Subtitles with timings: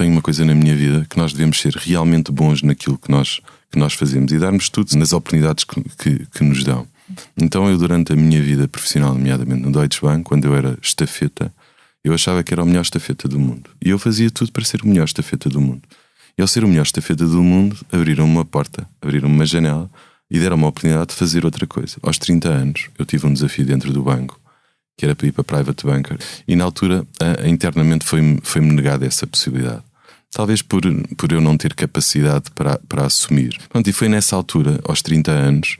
[0.00, 3.38] tenho uma coisa na minha vida que nós devemos ser realmente bons naquilo que nós,
[3.70, 6.86] que nós fazemos e darmos tudo nas oportunidades que, que, que nos dão.
[7.36, 11.52] Então, eu, durante a minha vida profissional, nomeadamente no Deutsche Bank, quando eu era estafeta,
[12.02, 13.68] eu achava que era o melhor estafeta do mundo.
[13.84, 15.82] E eu fazia tudo para ser o melhor estafeta do mundo.
[16.38, 19.90] E ao ser o melhor estafeta do mundo, abriram uma porta, abriram uma janela
[20.30, 21.98] e deram uma oportunidade de fazer outra coisa.
[22.02, 24.40] Aos 30 anos, eu tive um desafio dentro do banco,
[24.96, 27.06] que era para ir para Private Banker, e na altura,
[27.46, 29.89] internamente, foi-me foi negada essa possibilidade.
[30.32, 30.82] Talvez por,
[31.16, 33.58] por eu não ter capacidade para, para assumir.
[33.68, 35.76] Pronto, e foi nessa altura, aos 30 anos,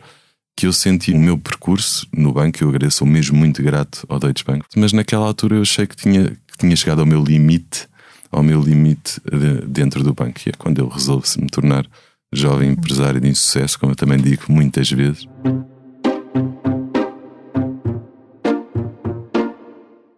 [0.57, 2.63] que eu senti o meu percurso no banco.
[2.63, 6.31] Eu agradeço, mesmo muito grato ao Deutsche Bank, mas naquela altura eu achei que tinha,
[6.31, 7.89] que tinha chegado ao meu limite,
[8.31, 11.87] ao meu limite de, dentro do banco, e é quando eu resolvo me tornar
[12.33, 15.27] jovem empresário de insucesso, como eu também digo muitas vezes.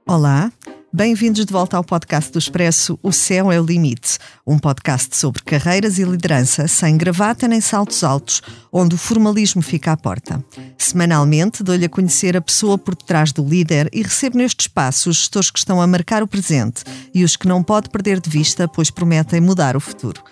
[0.06, 0.52] Olá,
[0.94, 5.42] Bem-vindos de volta ao podcast do Expresso O Céu é o Limite, um podcast sobre
[5.42, 10.44] carreiras e liderança sem gravata nem saltos altos, onde o formalismo fica à porta.
[10.76, 15.16] Semanalmente dou-lhe a conhecer a pessoa por detrás do líder e recebo neste espaço os
[15.16, 16.84] gestores que estão a marcar o presente
[17.14, 20.22] e os que não pode perder de vista, pois prometem mudar o futuro.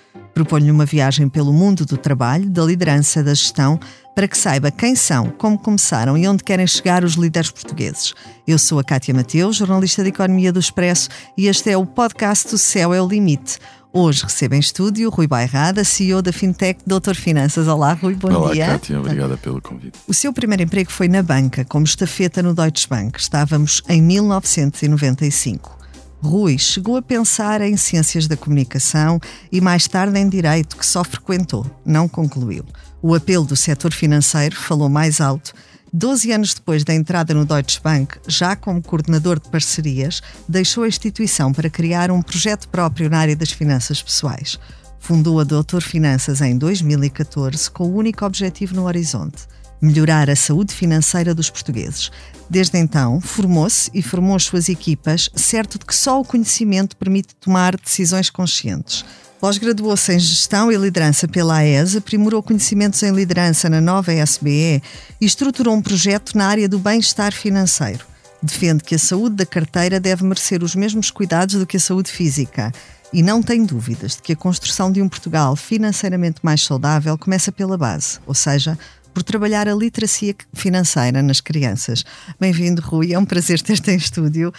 [0.41, 3.79] Proponho-lhe uma viagem pelo mundo do trabalho, da liderança, da gestão,
[4.15, 8.15] para que saiba quem são, como começaram e onde querem chegar os líderes portugueses.
[8.49, 12.55] Eu sou a Cátia Mateus, jornalista de Economia do Expresso, e este é o podcast
[12.55, 13.59] O Céu é o Limite.
[13.93, 17.69] Hoje recebo em estúdio Rui Bairrada, CEO da Fintech Doutor Finanças.
[17.69, 18.65] Olá, Rui, bom Olá, dia.
[18.65, 19.99] Olá, Cátia, obrigada pelo convite.
[20.09, 23.21] O seu primeiro emprego foi na banca, como estafeta no Deutsche Bank.
[23.21, 25.80] Estávamos em 1995.
[26.23, 29.19] Rui chegou a pensar em ciências da comunicação
[29.51, 32.65] e mais tarde em direito, que só frequentou, não concluiu.
[33.01, 35.55] O apelo do setor financeiro falou mais alto.
[35.93, 40.89] Doze anos depois da entrada no Deutsche Bank, já como coordenador de parcerias, deixou a
[40.89, 44.59] instituição para criar um projeto próprio na área das finanças pessoais.
[45.01, 49.49] Fundou a Doutor Finanças em 2014 com o único objetivo no horizonte
[49.81, 52.11] melhorar a saúde financeira dos portugueses.
[52.49, 57.35] Desde então, formou-se e formou as suas equipas, certo de que só o conhecimento permite
[57.37, 59.05] tomar decisões conscientes.
[59.41, 64.83] Pós-graduou-se em Gestão e Liderança pela AES, aprimorou conhecimentos em liderança na nova SBE
[65.19, 68.05] e estruturou um projeto na área do bem-estar financeiro.
[68.43, 72.11] Defende que a saúde da carteira deve merecer os mesmos cuidados do que a saúde
[72.11, 72.73] física
[73.13, 77.51] e não tem dúvidas de que a construção de um Portugal financeiramente mais saudável começa
[77.51, 78.79] pela base, ou seja,
[79.13, 82.05] por trabalhar a literacia financeira nas crianças.
[82.39, 84.53] Bem-vindo, Rui, é um prazer ter-te em estúdio.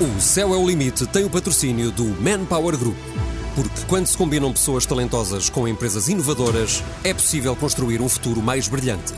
[0.00, 2.96] O Céu é o Limite tem o patrocínio do Manpower Group.
[3.54, 8.68] Porque quando se combinam pessoas talentosas com empresas inovadoras, é possível construir um futuro mais
[8.68, 9.14] brilhante.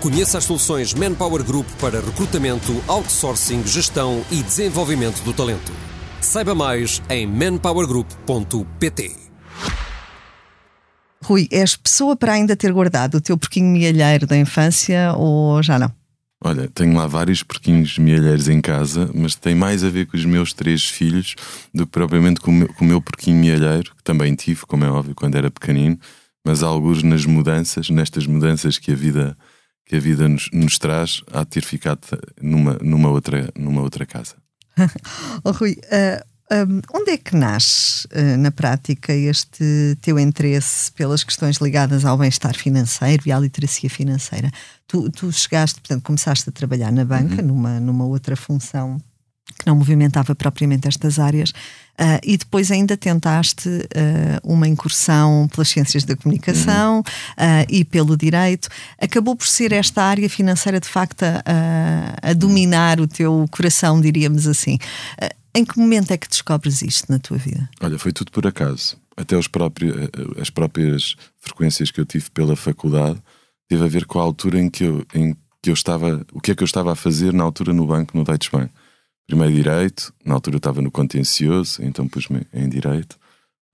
[0.00, 5.72] Conheça as soluções Manpower Group para recrutamento, outsourcing, gestão e desenvolvimento do talento.
[6.20, 9.27] Saiba mais em manpowergroup.pt.
[11.22, 15.78] Rui, és pessoa para ainda ter guardado o teu porquinho mielheiro da infância ou já
[15.78, 15.92] não?
[16.40, 20.24] Olha, tenho lá vários porquinhos mielheiros em casa, mas tem mais a ver com os
[20.24, 21.34] meus três filhos
[21.74, 24.84] do que propriamente com o meu, com o meu porquinho mielheiro, que também tive, como
[24.84, 25.98] é óbvio, quando era pequenino,
[26.44, 29.36] mas alguns nas mudanças, nestas mudanças que a vida,
[29.84, 32.00] que a vida nos, nos traz, há de ter ficado
[32.40, 34.36] numa, numa, outra, numa outra casa.
[35.42, 41.22] oh, Rui, uh, um, onde é que nasce, uh, na prática, este teu interesse pelas
[41.22, 44.50] questões ligadas ao bem-estar financeiro e à literacia financeira?
[44.86, 47.48] Tu, tu, chegaste, portanto, começaste a trabalhar na banca, uhum.
[47.48, 48.98] numa, numa outra função
[49.58, 53.82] que não movimentava propriamente estas áreas, uh, e depois ainda tentaste uh,
[54.44, 57.00] uma incursão pelas ciências da comunicação uhum.
[57.00, 58.68] uh, e pelo direito.
[59.00, 64.46] Acabou por ser esta área financeira, de facto, a, a dominar o teu coração, diríamos
[64.46, 64.78] assim.
[65.58, 67.68] Em que momento é que descobres isto na tua vida?
[67.80, 68.96] Olha, foi tudo por acaso.
[69.16, 73.20] Até os próprios, eh, as próprias frequências que eu tive pela faculdade
[73.68, 76.52] teve a ver com a altura em que eu, em que eu estava, o que
[76.52, 78.70] é que eu estava a fazer na altura no banco, no Deutsche Bank.
[79.26, 83.18] Primeiro direito, na altura eu estava no contencioso, então pus-me em direito,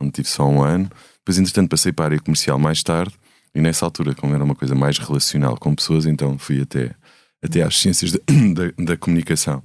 [0.01, 0.91] onde tive só um ano.
[1.19, 3.15] Depois, entretanto, passei para a área comercial mais tarde,
[3.55, 6.95] e nessa altura, como era uma coisa mais relacional com pessoas, então fui até,
[7.43, 8.21] até às ciências da,
[8.55, 9.63] da, da comunicação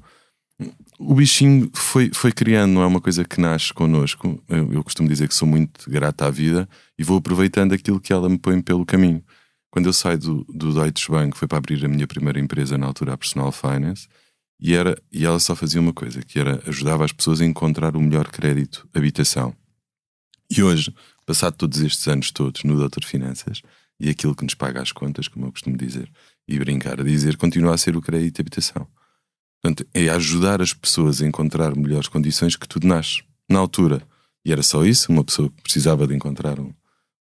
[1.00, 4.44] o bichinho foi, foi criando, não é uma coisa que nasce connosco.
[4.50, 6.68] Eu, eu, costumo dizer que sou muito grato à vida
[6.98, 9.24] e vou aproveitando aquilo que ela me põe pelo caminho.
[9.72, 12.86] Quando eu saio do, do Deutsche Bank, foi para abrir a minha primeira empresa na
[12.86, 14.10] altura, a Personal Finance,
[14.60, 17.96] e, era, e ela só fazia uma coisa, que era ajudava as pessoas a encontrar
[17.96, 19.56] o melhor crédito, habitação.
[20.52, 20.94] E hoje,
[21.26, 23.62] passado todos estes anos todos no Doutor Finanças,
[23.98, 26.12] e aquilo que nos paga as contas, como eu costumo dizer,
[26.46, 28.86] e brincar a dizer, continua a ser o crédito habitação.
[29.62, 33.22] Portanto, é ajudar as pessoas a encontrar melhores condições que tudo nasce.
[33.50, 34.02] Na altura,
[34.46, 36.74] e era só isso, uma pessoa precisava de encontrar um,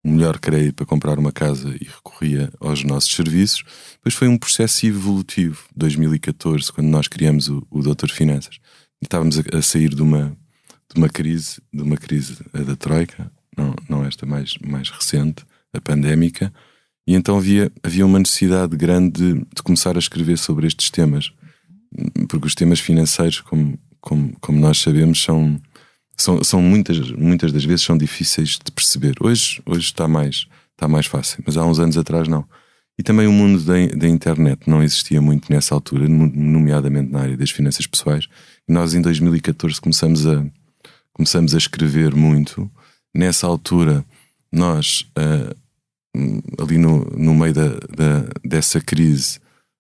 [0.04, 3.63] um melhor crédito para comprar uma casa e recorria aos nossos serviços.
[3.94, 8.60] Depois foi um processo evolutivo, 2014, quando nós criamos o, o Doutor Finanças.
[9.01, 10.38] Estávamos a, a, sair de uma,
[10.94, 15.44] de uma crise, de uma crise da Troika, não, não esta mais, mais recente,
[15.74, 16.54] a pandémica,
[17.07, 21.31] e então havia, havia uma necessidade grande de, de começar a escrever sobre estes temas,
[22.28, 25.60] porque os temas financeiros, como, como, como nós sabemos, são,
[26.18, 29.16] são, são muitas, muitas das vezes são difíceis de perceber.
[29.22, 32.45] Hoje, hoje está, mais, está mais fácil, mas há uns anos atrás não.
[32.98, 37.38] E também o mundo da, da internet não existia muito nessa altura, nomeadamente na área
[37.38, 38.28] das finanças pessoais.
[38.68, 40.44] E nós em 2014 começamos a,
[41.13, 42.69] começamos a escrever muito.
[43.13, 44.04] Nessa altura,
[44.51, 49.39] nós, uh, ali no, no meio da, da, dessa crise,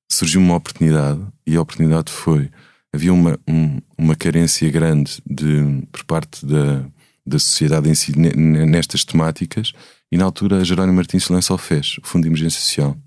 [0.09, 2.49] surgiu uma oportunidade e a oportunidade foi
[2.93, 6.85] havia uma, um, uma carência grande de, por parte da,
[7.25, 9.73] da sociedade em si nestas temáticas
[10.11, 12.97] e na altura a Jerónimo Martins lança o FES, o Fundo de Emergência Social,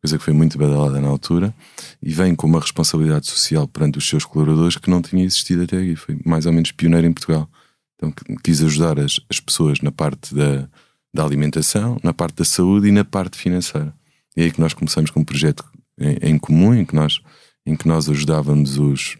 [0.00, 1.54] coisa que foi muito badalada na altura
[2.02, 5.76] e vem com uma responsabilidade social perante os seus colaboradores que não tinha existido até
[5.76, 7.48] aqui, foi mais ou menos pioneiro em Portugal.
[7.96, 8.12] Então
[8.42, 10.68] quis ajudar as, as pessoas na parte da,
[11.12, 13.92] da alimentação, na parte da saúde e na parte financeira.
[14.36, 15.64] E é aí que nós começamos com um projeto
[16.00, 17.20] em, em comum, em que nós,
[17.66, 19.16] em que nós ajudávamos os,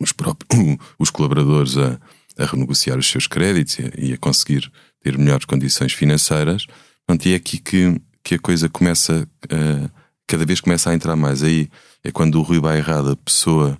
[0.00, 1.98] os, próprios, os colaboradores a,
[2.38, 4.70] a renegociar os seus créditos e a, e a, conseguir
[5.02, 6.66] ter melhores condições financeiras.
[7.06, 9.90] Portanto, e é aqui que, que a coisa começa, uh,
[10.26, 11.42] cada vez começa a entrar mais.
[11.42, 11.68] Aí
[12.02, 13.78] é quando o Rui Bairrada, a pessoa,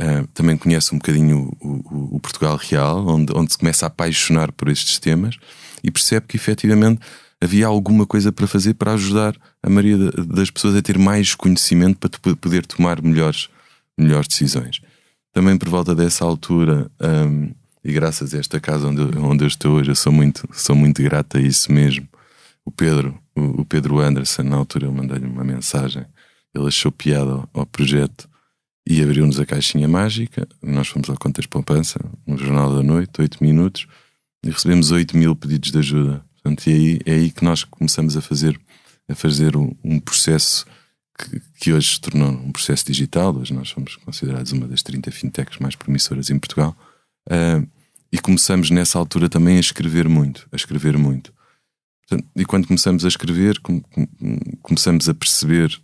[0.00, 3.88] uh, também conhece um bocadinho o, o, o, Portugal real, onde, onde se começa a
[3.88, 5.36] apaixonar por estes temas
[5.82, 7.00] e percebe que efetivamente
[7.42, 12.08] havia alguma coisa para fazer para ajudar a maioria das pessoas a ter mais conhecimento
[12.08, 13.48] para poder tomar melhores,
[13.96, 14.80] melhores decisões.
[15.32, 17.52] Também por volta dessa altura, um,
[17.84, 20.74] e graças a esta casa onde, eu, onde eu estou hoje, eu sou muito, sou
[20.74, 22.08] muito grato a isso mesmo.
[22.64, 26.04] O Pedro, o, o Pedro Anderson, na altura eu mandei-lhe uma mensagem,
[26.54, 28.28] ele achou piada ao, ao projeto
[28.88, 30.48] e abriu-nos a caixinha mágica.
[30.62, 33.86] Nós fomos ao Contas Poupança, no Jornal da Noite, 8 minutos,
[34.44, 36.25] e recebemos 8 mil pedidos de ajuda.
[36.46, 38.58] Portanto, e aí, é aí que nós começamos a fazer,
[39.08, 40.64] a fazer um, processo
[41.18, 43.34] que, que, hoje se tornou um processo digital.
[43.34, 46.76] Hoje nós somos considerados uma das 30 fintechs mais promissoras em Portugal.
[47.28, 47.66] Uh,
[48.12, 51.34] e começamos nessa altura também a escrever muito, a escrever muito.
[52.06, 53.60] Portanto, e quando começamos a escrever,
[54.62, 55.76] começamos a perceber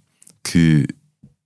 [0.44, 0.87] que,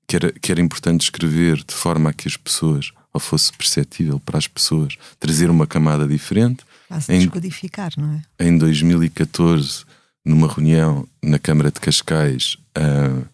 [0.06, 4.20] que, era, que era importante escrever de forma a que as pessoas, ou fosse perceptível
[4.20, 6.66] para as pessoas, trazer uma camada diferente.
[7.08, 8.46] Em, descodificar, não é?
[8.46, 9.84] Em 2014,
[10.24, 13.26] numa reunião na Câmara de Cascais, uh,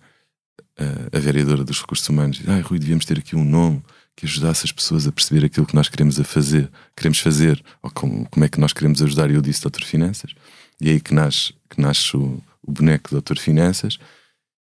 [0.78, 3.82] a, a vereadora dos recursos humanos diz: ah, Rui, devíamos ter aqui um nome
[4.16, 7.90] que ajudasse as pessoas a perceber aquilo que nós queremos a fazer, queremos fazer, ou
[7.90, 9.30] como, como é que nós queremos ajudar.
[9.30, 10.32] E eu disse Doutor Finanças,
[10.80, 13.98] e é aí que nasce, que nasce o, o boneco Doutor Finanças.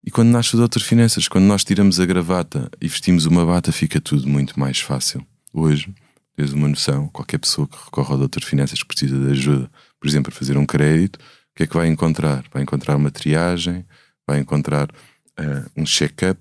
[0.04, 3.70] E quando nasce o Doutor Finanças, quando nós tiramos a gravata e vestimos uma bata,
[3.70, 5.24] fica tudo muito mais fácil.
[5.52, 5.92] Hoje,
[6.40, 9.70] tens uma noção, qualquer pessoa que recorre ao Doutor Finanças que precisa de ajuda,
[10.00, 12.44] por exemplo, a fazer um crédito, o que é que vai encontrar?
[12.50, 13.84] Vai encontrar uma triagem,
[14.26, 16.40] vai encontrar uh, um check-up,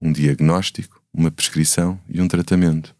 [0.00, 2.94] um diagnóstico, uma prescrição e um tratamento.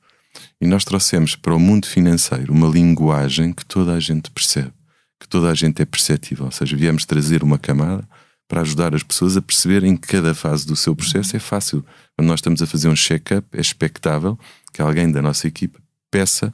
[0.58, 4.72] E nós trouxemos para o mundo financeiro uma linguagem que toda a gente percebe,
[5.18, 6.46] que toda a gente é perceptível.
[6.46, 8.08] Ou seja, viemos trazer uma camada
[8.48, 11.36] para ajudar as pessoas a perceber em cada fase do seu processo.
[11.36, 11.84] É fácil.
[12.16, 14.38] Quando nós estamos a fazer um check-up, é expectável
[14.72, 15.78] que alguém da nossa equipe
[16.10, 16.52] peça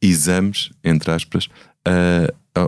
[0.00, 1.48] exames, entre aspas,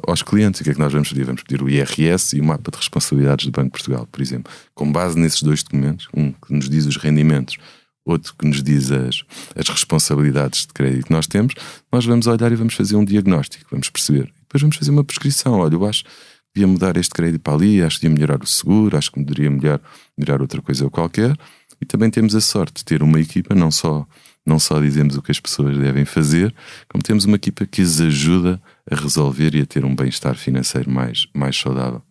[0.06, 0.60] aos clientes.
[0.60, 1.24] O que é que nós vamos pedir?
[1.24, 4.52] Vamos pedir o IRS e o mapa de responsabilidades do Banco de Portugal, por exemplo.
[4.74, 7.58] Com base nesses dois documentos, um que nos diz os rendimentos,
[8.04, 9.24] outro que nos diz as,
[9.56, 11.54] as responsabilidades de crédito que nós temos,
[11.92, 14.32] nós vamos olhar e vamos fazer um diagnóstico, vamos perceber.
[14.40, 15.54] Depois vamos fazer uma prescrição.
[15.54, 16.10] Olha, eu acho que
[16.54, 19.50] devia mudar este crédito para ali, acho que devia melhorar o seguro, acho que poderia
[19.50, 19.80] melhorar,
[20.16, 21.36] melhorar outra coisa qualquer.
[21.80, 24.06] E também temos a sorte de ter uma equipa, não só
[24.46, 26.54] não só dizemos o que as pessoas devem fazer,
[26.88, 28.60] como temos uma equipa que as ajuda
[28.90, 32.02] a resolver e a ter um bem-estar financeiro mais, mais saudável.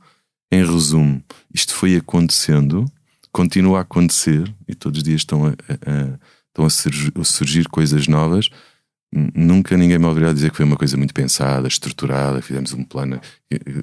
[0.51, 1.21] Em resumo,
[1.53, 2.85] isto foi acontecendo,
[3.31, 7.67] continua a acontecer e todos os dias estão a, a, estão a, surgir, a surgir
[7.67, 8.49] coisas novas.
[9.35, 13.21] Nunca ninguém me ouvirá dizer que foi uma coisa muito pensada, estruturada, fizemos um plano.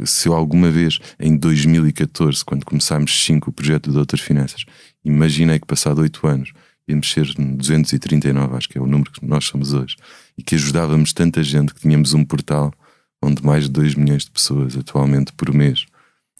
[0.05, 4.65] Se eu alguma vez, em 2014, quando começámos cinco o projeto do Doutor Finanças,
[5.05, 6.53] imaginei que passado oito anos
[6.91, 9.97] íamos ser 239, acho que é o número que nós somos hoje,
[10.37, 12.73] e que ajudávamos tanta gente que tínhamos um portal
[13.23, 15.87] onde mais de 2 milhões de pessoas atualmente por mês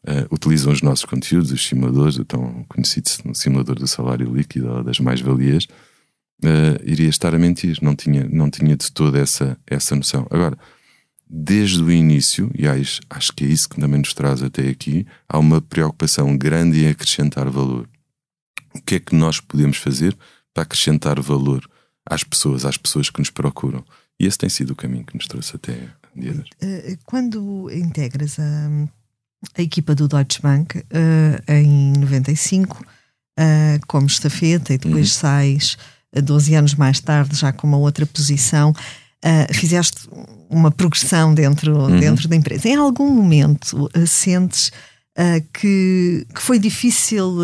[0.05, 4.85] uh, utilizam os nossos conteúdos, os simuladores, o tão conhecido simulador do salário líquido ou
[4.85, 5.65] das mais-valias,
[6.45, 10.27] uh, iria estar a mentir, não tinha, não tinha de toda essa, essa noção.
[10.31, 10.57] Agora,
[11.29, 15.07] desde o início, e acho, acho que é isso que também nos traz até aqui,
[15.29, 17.89] há uma preocupação grande em acrescentar valor.
[18.75, 20.17] O que é que nós podemos fazer
[20.55, 21.69] para acrescentar valor
[22.05, 23.85] às pessoas, às pessoas que nos procuram?
[24.19, 26.99] E esse tem sido o caminho que nos trouxe até dia de hoje.
[27.05, 28.71] Quando integras a,
[29.57, 32.87] a equipa do Deutsche Bank uh, em 95, uh,
[33.39, 35.21] eh, como estafeta, e depois uhum.
[35.21, 35.79] sais
[36.13, 40.09] 12 anos mais tarde, já com uma outra posição, uh, fizeste
[40.51, 41.99] uma progressão dentro, uhum.
[41.99, 42.69] dentro da empresa.
[42.69, 44.71] Em algum momento sentes
[45.19, 47.37] uh, que, que foi difícil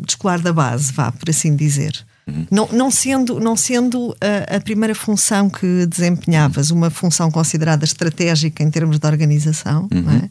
[0.00, 2.04] descolar da base, vá, por assim dizer?
[2.26, 2.46] Uhum.
[2.50, 8.62] Não, não sendo, não sendo a, a, primeira função que desempenhavas, uma função considerada estratégica
[8.62, 10.30] em termos de organização, uhum.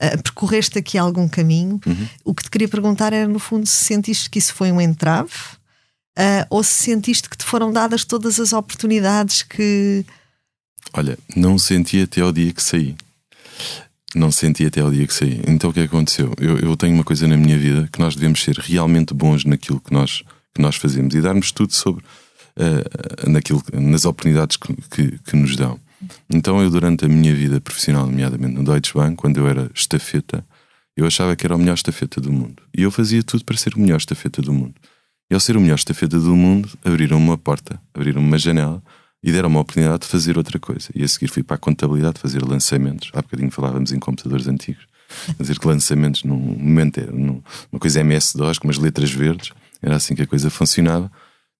[0.00, 0.14] é?
[0.14, 1.80] uh, percorreste aqui algum caminho.
[1.86, 2.08] Uhum.
[2.24, 5.32] O que te queria perguntar era, no fundo, se sentiste que isso foi um entrave
[6.18, 10.04] uh, ou se sentiste que te foram dadas todas as oportunidades que.
[10.92, 12.96] Olha, não senti até ao dia que saí.
[14.16, 15.42] Não senti até ao dia que saí.
[15.46, 16.32] Então o que aconteceu?
[16.40, 19.78] Eu, eu tenho uma coisa na minha vida que nós devemos ser realmente bons naquilo
[19.78, 20.22] que nós,
[20.54, 22.02] que nós fazemos e darmos tudo sobre
[22.56, 25.78] uh, naquilo, nas oportunidades que, que, que, nos dão.
[26.30, 30.42] Então eu, durante a minha vida profissional, nomeadamente no Deutsche Bank, quando eu era estafeta,
[30.96, 32.62] eu achava que era o melhor estafeta do mundo.
[32.74, 34.76] E eu fazia tudo para ser o melhor estafeta do mundo.
[35.30, 38.82] E ao ser o melhor estafeta do mundo, abriram uma porta, abriram uma janela
[39.26, 40.88] e deram uma oportunidade de fazer outra coisa.
[40.94, 43.10] E a seguir fui para a contabilidade fazer lançamentos.
[43.12, 44.86] Há bocadinho falávamos em computadores antigos.
[45.36, 47.42] Fazer lançamentos num momento, numa
[47.80, 49.50] coisa MS-DOS com umas letras verdes.
[49.82, 51.10] Era assim que a coisa funcionava.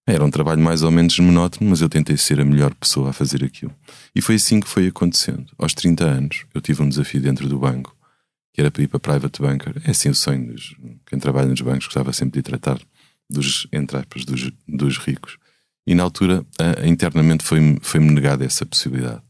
[0.07, 3.13] Era um trabalho mais ou menos monótono, mas eu tentei ser a melhor pessoa a
[3.13, 3.75] fazer aquilo.
[4.15, 5.47] E foi assim que foi acontecendo.
[5.57, 7.93] Aos 30 anos, eu tive um desafio dentro do banco,
[8.53, 9.81] que era para ir para Private Banker.
[9.83, 10.73] É assim o sonho dos
[11.05, 12.79] quem trabalha nos bancos, gostava sempre de tratar
[13.29, 15.37] dos, entre aspas, dos, dos ricos.
[15.87, 16.45] E na altura,
[16.85, 19.21] internamente, foi-me foi negada essa possibilidade.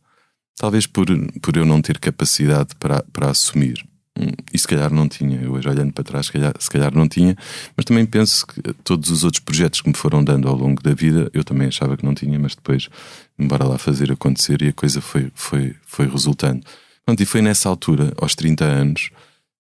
[0.58, 1.06] Talvez por,
[1.40, 3.86] por eu não ter capacidade para, para assumir.
[4.20, 5.40] Hum, e se calhar não tinha.
[5.40, 7.38] Eu hoje olhando para trás, se calhar, se calhar não tinha.
[7.76, 10.96] Mas também penso que todos os outros projetos que me foram dando ao longo da
[10.96, 12.90] vida, eu também achava que não tinha, mas depois,
[13.38, 16.66] embora lá fazer acontecer e a coisa foi, foi, foi resultando.
[17.06, 19.12] Pronto, e foi nessa altura, aos 30 anos,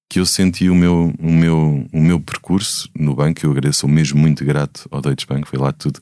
[0.10, 3.46] que eu senti o meu, o meu, o meu percurso no banco.
[3.46, 5.48] Eu agradeço, mesmo muito grato ao Deutsche Bank.
[5.48, 6.00] Foi lá tudo,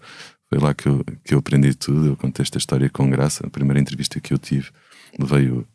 [0.50, 2.08] foi lá que eu, que eu aprendi tudo.
[2.08, 3.46] Eu contei esta história com graça.
[3.46, 4.70] A primeira entrevista que eu tive,
[5.18, 5.66] levei o,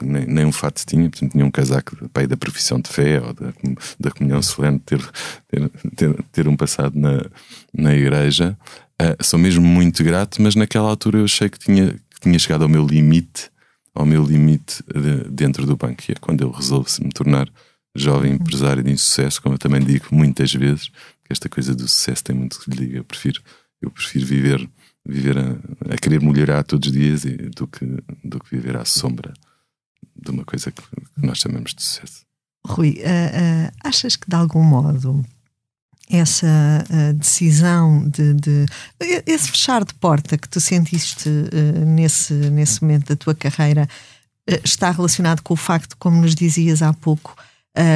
[0.00, 3.20] nem, nem um fato tinha, portanto, tinha um casaco de, pai da profissão de fé
[3.20, 3.52] ou da,
[3.98, 5.00] da comunhão solene, ter,
[5.48, 7.24] ter, ter, ter um passado na,
[7.74, 8.56] na igreja.
[9.00, 12.62] Uh, sou mesmo muito grato, mas naquela altura eu achei que tinha, que tinha chegado
[12.62, 13.50] ao meu limite,
[13.94, 17.48] ao meu limite de, dentro do banco, e é quando eu resolvo me tornar
[17.94, 20.88] jovem empresário de insucesso, como eu também digo muitas vezes,
[21.24, 22.98] que esta coisa do sucesso tem muito que lhe diga.
[22.98, 23.42] Eu prefiro,
[23.82, 24.70] eu prefiro viver,
[25.04, 27.84] viver a, a querer melhorar todos os dias e, do, que,
[28.24, 29.34] do que viver à sombra
[30.16, 32.24] de uma coisa que, que nós chamamos de sucesso.
[32.64, 35.24] Rui, uh, uh, achas que de algum modo
[36.08, 38.66] essa uh, decisão de, de,
[39.26, 41.28] esse fechar de porta que tu sentiste
[41.86, 43.88] nesse, nesse momento da tua carreira
[44.64, 47.34] está relacionado com o facto, como nos dizias há pouco,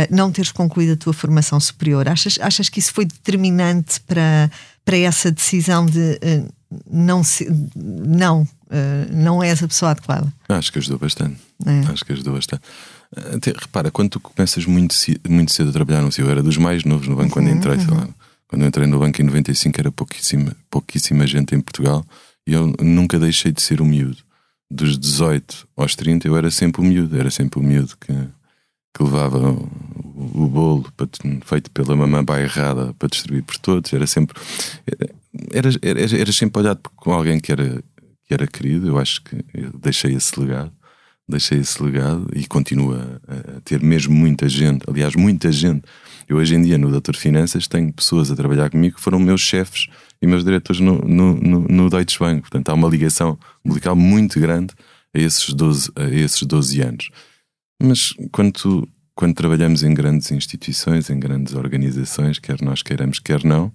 [0.09, 2.09] não teres concluído a tua formação superior?
[2.09, 4.49] Achas, achas que isso foi determinante para,
[4.87, 6.49] para essa decisão de uh,
[6.89, 10.33] não, se, não, uh, não és a pessoa adequada?
[10.49, 11.37] Acho que ajudou bastante.
[11.67, 11.81] É.
[11.91, 12.63] Acho que ajudou bastante.
[13.35, 14.95] Até, repara, quando tu começas muito,
[15.29, 17.77] muito cedo a trabalhar no eu era dos mais novos no banco uhum, quando entrei,
[17.79, 17.95] uhum.
[17.95, 18.09] lá,
[18.47, 22.05] quando entrei no banco em 95 era pouquíssima, pouquíssima gente em Portugal
[22.47, 24.19] e eu nunca deixei de ser o miúdo.
[24.71, 28.13] Dos 18 aos 30 eu era sempre o miúdo, era sempre o miúdo que,
[28.97, 30.87] que levava o, bolo
[31.45, 33.93] feito pela mamã bairrada para distribuir por todos.
[33.93, 34.41] Era sempre.
[35.53, 37.83] Era, era, era sempre olhado com alguém que era,
[38.25, 38.89] que era querido.
[38.89, 40.73] Eu acho que eu deixei esse legado.
[41.29, 44.85] Deixei esse legado e continua a, ter mesmo muita gente.
[44.89, 45.83] Aliás, muita gente.
[46.27, 49.43] Eu hoje em dia no Doutor Finanças tenho pessoas a trabalhar comigo que foram meus
[49.43, 49.89] chefes
[50.23, 52.41] e meus diretores no, no, no, no Deutsche Bank.
[52.41, 54.73] Portanto, há uma ligação umbilical muito grande
[55.15, 57.11] a esses 12, a esses 12 anos.
[57.83, 63.45] Mas quando, tu, quando trabalhamos em grandes instituições, em grandes organizações, quer nós queiramos, quer
[63.45, 63.73] não,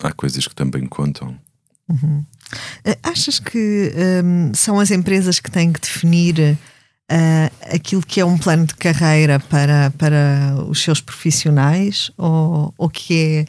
[0.00, 1.36] há coisas que também contam.
[1.88, 2.24] Uhum.
[2.84, 3.92] Eh, achas que
[4.24, 6.58] um, são as empresas que têm que definir
[7.10, 12.88] uh, aquilo que é um plano de carreira para, para os seus profissionais ou, ou
[12.88, 13.44] que é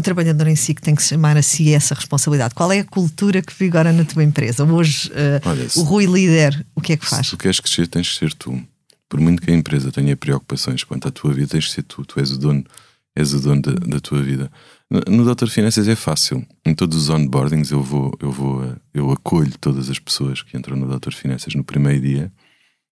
[0.00, 2.54] o trabalhador em si que tem que chamar a si essa responsabilidade?
[2.54, 4.64] Qual é a cultura que vigora na tua empresa?
[4.64, 7.26] Hoje, uh, Olha, o Rui líder, o que é que faz?
[7.26, 8.60] Se tu queres crescer, tens que ser tu
[9.08, 12.04] por muito que a empresa tenha preocupações quanto à tua vida, tens de ser tu,
[12.04, 12.64] tu és o dono
[13.16, 14.50] és o dono da, da tua vida.
[15.08, 16.46] No Doutor Finanças é fácil.
[16.64, 20.56] Em todos os onboardings eu vou, eu vou, eh, eu acolho todas as pessoas que
[20.56, 22.32] entram no Doutor Finanças no primeiro dia.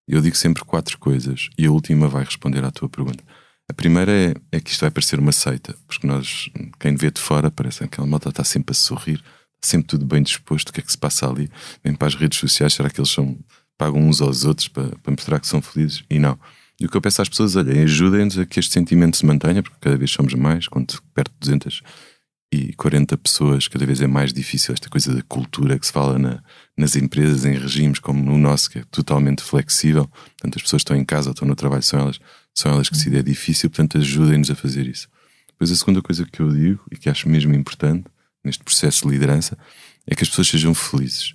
[0.07, 3.23] Eu digo sempre quatro coisas e a última vai responder à tua pergunta.
[3.69, 6.49] A primeira é, é que isto vai parecer uma seita, porque nós,
[6.81, 9.23] quem vê de fora, parece que aquela malta está sempre a sorrir,
[9.61, 10.71] sempre tudo bem disposto.
[10.71, 11.51] O que é que se passa ali?
[11.85, 13.39] Vem para as redes sociais, será que eles são,
[13.77, 16.03] pagam uns aos outros para, para mostrar que são felizes?
[16.09, 16.39] E não.
[16.81, 19.63] E o que eu peço às pessoas, olha, ajudem-nos a que este sentimento se mantenha,
[19.63, 24.73] porque cada vez somos mais, quando perto de 240 pessoas, cada vez é mais difícil
[24.73, 26.43] esta coisa da cultura que se fala na,
[26.77, 30.07] nas empresas, em regimes como no nosso, que é totalmente flexível.
[30.07, 32.21] Portanto, as pessoas estão em casa, estão no trabalho, são elas,
[32.55, 35.09] são elas que decidem, é difícil, portanto, ajudem-nos a fazer isso.
[35.49, 38.07] Depois, a segunda coisa que eu digo, e que acho mesmo importante
[38.45, 39.59] neste processo de liderança,
[40.07, 41.35] é que as pessoas sejam felizes.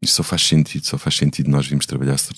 [0.00, 2.28] Isto só faz sentido, só faz sentido nós vimos trabalhar se,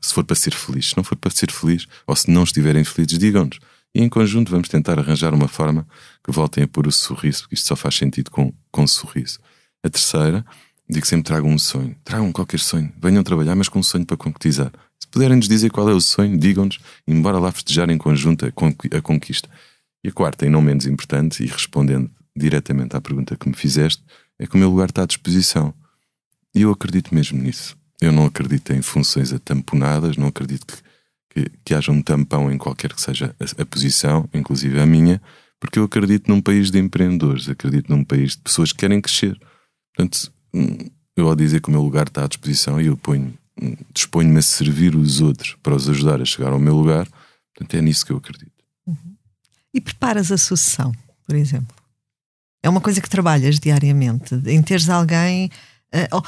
[0.00, 0.90] se, for para ser feliz.
[0.90, 3.58] Se não for para ser feliz, ou se não estiverem felizes, digam-nos.
[3.94, 5.86] E em conjunto vamos tentar arranjar uma forma
[6.24, 9.38] que voltem a pôr o sorriso, porque isto só faz sentido com, com sorriso.
[9.82, 10.44] A terceira,
[10.88, 14.16] digo sempre: tragam um sonho, tragam qualquer sonho, venham trabalhar, mas com um sonho para
[14.16, 14.72] concretizar.
[15.12, 19.48] Puderem nos dizer qual é o sonho, digam-nos, embora lá festejar em conjunto a conquista.
[20.02, 24.02] E a quarta, e não menos importante, e respondendo diretamente à pergunta que me fizeste,
[24.38, 25.74] é que o meu lugar está à disposição.
[26.54, 27.76] E eu acredito mesmo nisso.
[28.00, 30.82] Eu não acredito em funções atamponadas, não acredito que,
[31.28, 35.20] que, que haja um tampão em qualquer que seja a, a, posição, inclusive a minha,
[35.60, 39.38] porque eu acredito num país de empreendedores, acredito num país de pessoas que querem crescer.
[39.94, 43.34] Portanto, hum, eu ao dizer que o meu lugar está à disposição e eu ponho,
[43.92, 47.06] disponho-me a servir os outros para os ajudar a chegar ao meu lugar,
[47.54, 48.52] portanto é nisso que eu acredito.
[48.86, 49.16] Uhum.
[49.74, 50.92] E preparas a sucessão,
[51.26, 51.76] por exemplo?
[52.62, 55.50] É uma coisa que trabalhas diariamente, em teres alguém
[55.94, 56.22] Uh, oh,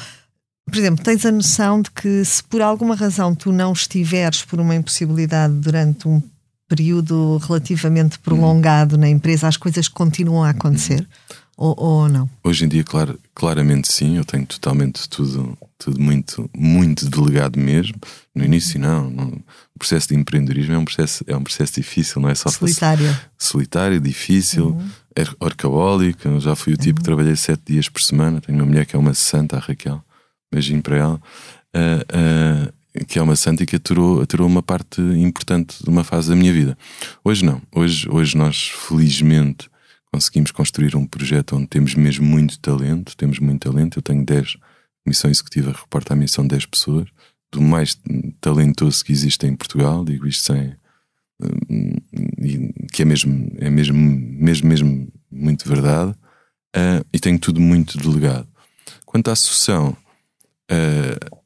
[0.66, 4.60] por exemplo, tens a noção de que se por alguma razão tu não estiveres por
[4.60, 6.22] uma impossibilidade durante um
[6.68, 11.06] período relativamente prolongado na empresa, as coisas continuam a acontecer?
[11.56, 12.28] Ou, ou, não?
[12.42, 17.96] Hoje em dia, claro, claramente sim, eu tenho totalmente tudo, tudo muito, muito delegado mesmo.
[18.34, 19.26] No início, não, não,
[19.74, 23.16] O processo de empreendedorismo é um processo, é um processo difícil, não é só solitário.
[23.38, 24.68] Solitário, difícil.
[24.68, 24.88] Uhum
[25.38, 26.40] orcabólica.
[26.40, 26.94] Já fui o tipo uhum.
[26.96, 28.40] que trabalhei sete dias por semana.
[28.40, 30.02] Tenho uma mulher que é uma santa, a Raquel.
[30.52, 31.20] Beijinho para ela.
[31.74, 36.04] Uh, uh, que é uma santa e que aturou, aturou uma parte importante de uma
[36.04, 36.78] fase da minha vida.
[37.24, 37.60] Hoje não.
[37.74, 39.68] Hoje, hoje nós, felizmente,
[40.12, 43.16] conseguimos construir um projeto onde temos mesmo muito talento.
[43.16, 43.98] Temos muito talento.
[43.98, 44.56] Eu tenho 10
[45.06, 47.08] missão executiva, reporta a missão 10 pessoas.
[47.52, 47.96] Do mais
[48.40, 50.04] talentoso que existe em Portugal.
[50.04, 50.74] Digo isto sem
[52.92, 56.12] que é mesmo, é mesmo, mesmo, mesmo muito verdade,
[56.76, 58.46] uh, e tenho tudo muito delegado.
[59.04, 59.96] Quanto à sucessão,
[60.70, 61.40] uh,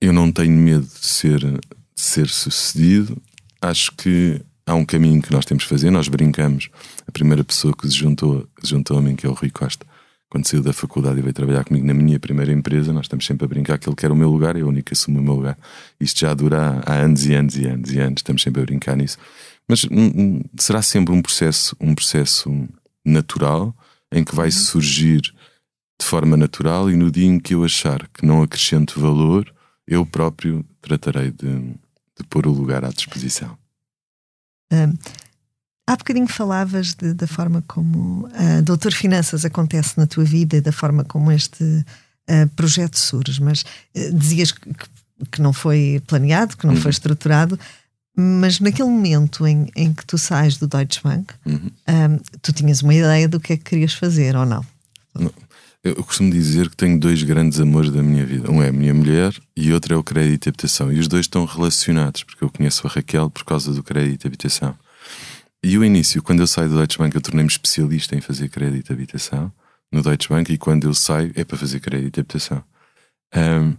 [0.00, 1.60] eu não tenho medo de ser, de
[1.94, 3.20] ser sucedido.
[3.60, 5.90] Acho que há um caminho que nós temos de fazer.
[5.90, 6.70] Nós brincamos.
[7.06, 9.86] A primeira pessoa que se juntou, se juntou a mim, que é o Rui Costa,
[10.32, 13.44] quando saiu da faculdade e veio trabalhar comigo na minha primeira empresa, nós estamos sempre
[13.44, 15.34] a brincar que ele quer o meu lugar, é o único que assume o meu
[15.34, 15.58] lugar.
[16.00, 18.96] Isto já dura há anos e anos e anos e anos, estamos sempre a brincar
[18.96, 19.18] nisso.
[19.68, 22.66] Mas hum, hum, será sempre um processo, um processo
[23.04, 23.76] natural
[24.10, 24.52] em que vai uhum.
[24.52, 29.52] surgir de forma natural e no dia em que eu achar que não acrescento valor,
[29.86, 33.54] eu próprio tratarei de, de pôr o lugar à disposição.
[34.72, 34.94] Um
[35.86, 40.56] Há bocadinho falavas de, da forma como a uh, Doutor Finanças acontece na tua vida
[40.56, 43.62] e da forma como este uh, projeto surge, mas
[43.96, 44.70] uh, dizias que,
[45.30, 46.80] que, não foi planeado, que não uhum.
[46.80, 47.58] foi estruturado,
[48.16, 51.70] mas naquele momento em, em que tu sais do Deutsche Bank, uhum.
[52.40, 54.64] tu tinhas uma ideia do que é que querias fazer ou não?
[55.14, 55.32] não?
[55.82, 58.48] Eu costumo dizer que tenho dois grandes amores da minha vida.
[58.48, 60.92] Um é a minha mulher e outro é o crédito e habitação.
[60.92, 64.28] E os dois estão relacionados, porque eu conheço a Raquel por causa do crédito e
[64.28, 64.76] habitação.
[65.64, 68.86] E o início, quando eu saio do Deutsche Bank, eu tornei-me especialista em fazer crédito
[68.86, 69.52] de habitação
[69.92, 72.64] no Deutsche Bank e quando eu saio é para fazer crédito de habitação.
[73.34, 73.76] Um,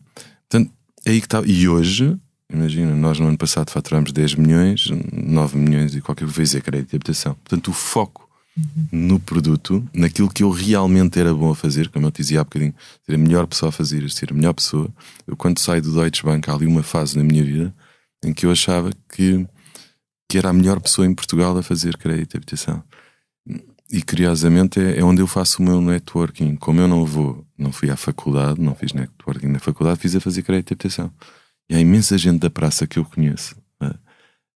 [0.48, 0.72] portanto,
[1.06, 1.42] é aí que está.
[1.46, 2.18] E hoje,
[2.50, 6.92] imagina, nós no ano passado faturamos 10 milhões, 9 milhões e qualquer coisa é crédito
[6.92, 7.34] de habitação.
[7.34, 8.88] Portanto, o foco uhum.
[8.92, 12.44] no produto, naquilo que eu realmente era bom a fazer, como eu te dizia há
[12.46, 12.74] bocadinho,
[13.06, 14.90] ser a melhor pessoa a fazer, ser a melhor pessoa.
[15.28, 17.74] Eu, quando saio do Deutsche Bank, há ali uma fase na minha vida
[18.24, 19.46] em que eu achava que
[20.28, 22.84] que era a melhor pessoa em Portugal a fazer crédito e habitação.
[23.92, 26.56] E curiosamente é, é, onde eu faço o meu networking.
[26.56, 30.20] Como eu não vou, não fui à faculdade, não fiz networking na faculdade, fiz a
[30.20, 31.12] fazer crédito e habitação.
[31.70, 33.56] E há imensa gente da praça que eu conheço.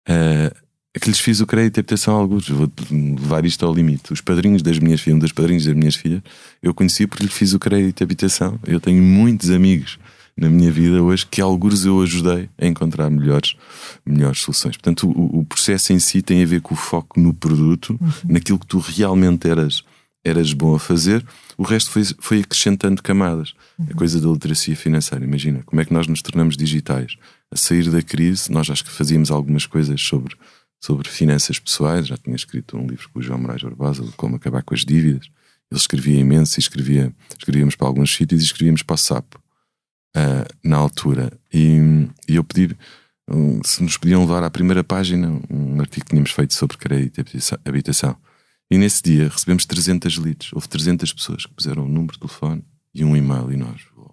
[0.08, 0.66] Uh,
[1.00, 2.48] que lhes fiz o crédito e habitação a alguns.
[2.48, 4.14] Vou levar isto ao limite.
[4.14, 6.22] Os padrinhos das minhas filhas, um dos padrinhos das minhas filhas,
[6.64, 8.58] eu conheci porque lhes fiz o crédito e habitação.
[8.66, 10.00] Eu tenho muitos amigos
[10.38, 13.56] na minha vida hoje que alguns eu ajudei a encontrar melhores,
[14.06, 14.76] melhores soluções.
[14.76, 18.12] Portanto, o, o processo em si tem a ver com o foco no produto, uhum.
[18.26, 19.84] naquilo que tu realmente eras,
[20.24, 21.26] eras bom a fazer.
[21.58, 23.54] O resto foi, foi acrescentando camadas.
[23.80, 23.88] Uhum.
[23.92, 25.24] A coisa da literacia financeira.
[25.24, 27.16] Imagina, como é que nós nos tornamos digitais?
[27.50, 30.36] A sair da crise, nós acho que fazíamos algumas coisas sobre,
[30.84, 32.08] sobre finanças pessoais.
[32.08, 35.30] Já tinha escrito um livro com o João Moraes Barbosa, Como Acabar com as Dívidas.
[35.72, 39.45] Ele escrevia imenso e escrevia, escrevíamos para alguns sítios e escrevíamos para o Sapo
[40.16, 41.32] uh, na altura.
[41.54, 42.76] E, e eu pedi
[43.30, 47.36] um, se nos podiam levar à primeira página um artigo que tínhamos feito sobre crédito
[47.36, 48.16] e habitação.
[48.70, 50.54] E nesse dia recebemos 300 leads.
[50.54, 53.52] Houve 300 pessoas que puseram um número de telefone e um e-mail.
[53.52, 54.12] E nós, oh,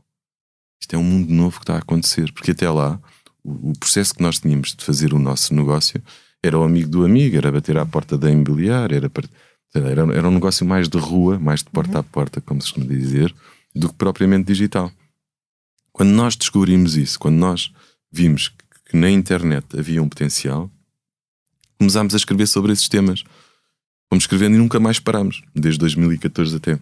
[0.80, 2.32] isto é um mundo novo que está a acontecer.
[2.32, 3.00] Porque até lá,
[3.42, 6.02] o, o processo que nós tínhamos de fazer o nosso negócio
[6.42, 9.10] era o amigo do amigo, era bater à porta da imobiliária, era,
[9.74, 12.00] era, era um negócio mais de rua, mais de porta uhum.
[12.00, 13.32] a porta, como se costuma dizer,
[13.74, 14.90] do que propriamente digital.
[15.92, 17.72] Quando nós descobrimos isso, quando nós
[18.10, 18.52] vimos
[18.86, 20.70] que na internet havia um potencial,
[21.78, 23.24] começámos a escrever sobre esses temas.
[24.08, 26.78] Fomos escrevendo e nunca mais parámos, desde 2014 até,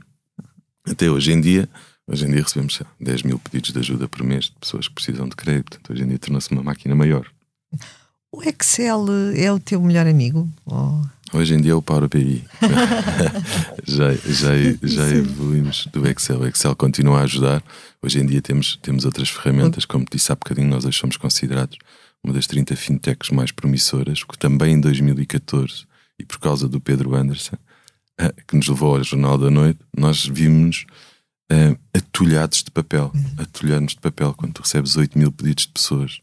[0.84, 1.68] até hoje em dia.
[2.06, 5.28] Hoje em dia recebemos 10 mil pedidos de ajuda por mês de pessoas que precisam
[5.28, 5.80] de crédito.
[5.88, 7.26] Hoje em dia tornou-se uma máquina maior.
[8.32, 10.48] O Excel é o teu melhor amigo?
[10.66, 11.02] Oh.
[11.32, 12.44] Hoje em dia é o Power API.
[13.86, 14.50] já, já,
[14.82, 16.40] já evoluímos do Excel.
[16.40, 17.62] O Excel continua a ajudar.
[18.02, 19.84] Hoje em dia temos, temos outras ferramentas.
[19.84, 21.78] Como disse há bocadinho, nós hoje somos considerados
[22.22, 25.86] uma das 30 fintechs mais promissoras, que também em 2014,
[26.18, 27.56] e por causa do Pedro Anderson,
[28.18, 30.84] eh, que nos levou ao Jornal da Noite, nós vimos
[31.50, 33.10] uh, atulhados de papel.
[33.14, 33.34] Uhum.
[33.38, 34.34] Atulhados de papel.
[34.34, 36.20] Quando tu recebes 8 mil pedidos de pessoas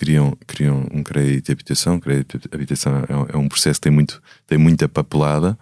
[0.00, 2.00] criam, criam um crédito de habitação.
[2.00, 5.58] Crédito de habitação é, é um processo que tem, muito, tem muita papelada.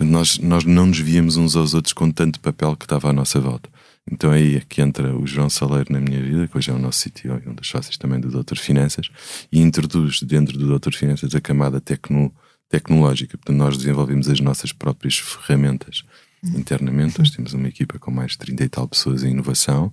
[0.00, 3.38] Nós, nós não nos víamos uns aos outros com tanto papel que estava à nossa
[3.40, 3.70] volta.
[4.10, 6.74] Então é aí é que entra o João Saleiro na minha vida, que hoje é
[6.74, 9.08] o nosso CTO e um dos sócios também do Doutor Finanças,
[9.50, 12.34] e introduz dentro do Doutor Finanças a camada tecno,
[12.68, 13.38] tecnológica.
[13.38, 16.02] Portanto, nós desenvolvemos as nossas próprias ferramentas
[16.42, 17.18] internamente.
[17.18, 19.92] Nós temos uma equipa com mais de 30 e tal pessoas em inovação.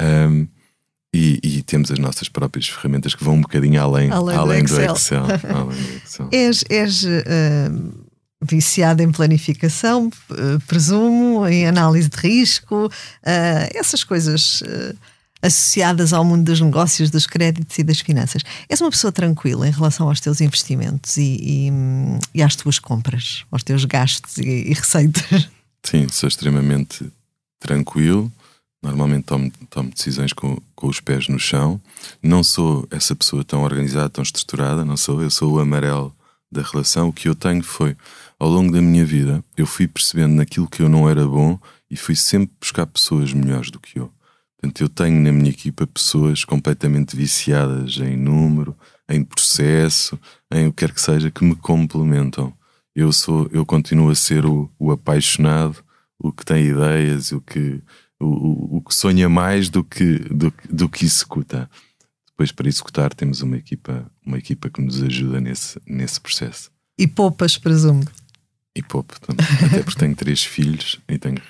[0.00, 0.46] Um,
[1.14, 4.80] e, e, temos as nossas próprias ferramentas que vão um bocadinho além, além, além do,
[4.80, 4.92] Excel.
[4.92, 5.24] Do Excel
[5.56, 6.28] além do Excel.
[6.32, 8.06] és, és uh,
[8.42, 12.90] viciado em planificação, uh, presumo, em análise de risco, uh,
[13.74, 14.62] essas coisas
[15.40, 18.42] associadas ao mundo dos negócios, dos créditos e das finanças.
[18.68, 21.72] És uma pessoa tranquila em relação aos teus investimentos e, e,
[22.34, 25.48] e às tuas compras, aos teus gastos e, e receitas?
[25.82, 27.10] Sim, sou extremamente
[27.60, 28.30] tranquilo
[28.86, 31.80] Normalmente tomo, tomo decisões com, com os pés no chão.
[32.22, 35.22] Não sou essa pessoa tão organizada, tão estruturada, não sou.
[35.22, 36.14] Eu sou o amarelo
[36.52, 37.08] da relação.
[37.08, 37.96] O que eu tenho foi,
[38.38, 41.58] ao longo da minha vida, eu fui percebendo naquilo que eu não era bom
[41.90, 44.12] e fui sempre buscar pessoas melhores do que eu.
[44.58, 48.76] Portanto, eu tenho na minha equipa pessoas completamente viciadas em número,
[49.08, 50.18] em processo,
[50.52, 52.52] em o que quer que seja, que me complementam.
[52.94, 55.84] Eu sou, eu continuo a ser o, o apaixonado,
[56.18, 57.82] o que tem ideias, o que
[58.20, 61.68] o, o, que sonha mais do que, do, do que executa.
[62.28, 66.70] Depois, para executar, temos uma equipa, uma equipa que nos ajuda nesse, nesse processo.
[66.98, 68.04] E poupas, presumo.
[68.74, 71.40] E poupo também, até porque tenho três filhos e tenho,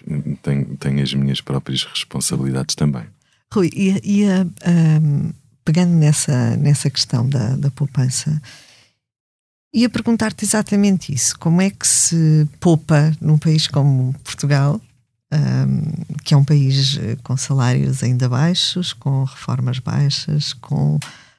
[0.43, 3.05] tenho, tenho as minhas próprias responsabilidades também.
[3.53, 5.33] Rui, e, e um,
[5.65, 8.41] pegando nessa, nessa questão da, da poupança,
[9.75, 14.81] ia perguntar-te exatamente isso: como é que se poupa num país como Portugal,
[16.25, 20.99] que é um país eh, com salários ainda baixos, com reformas baixas, com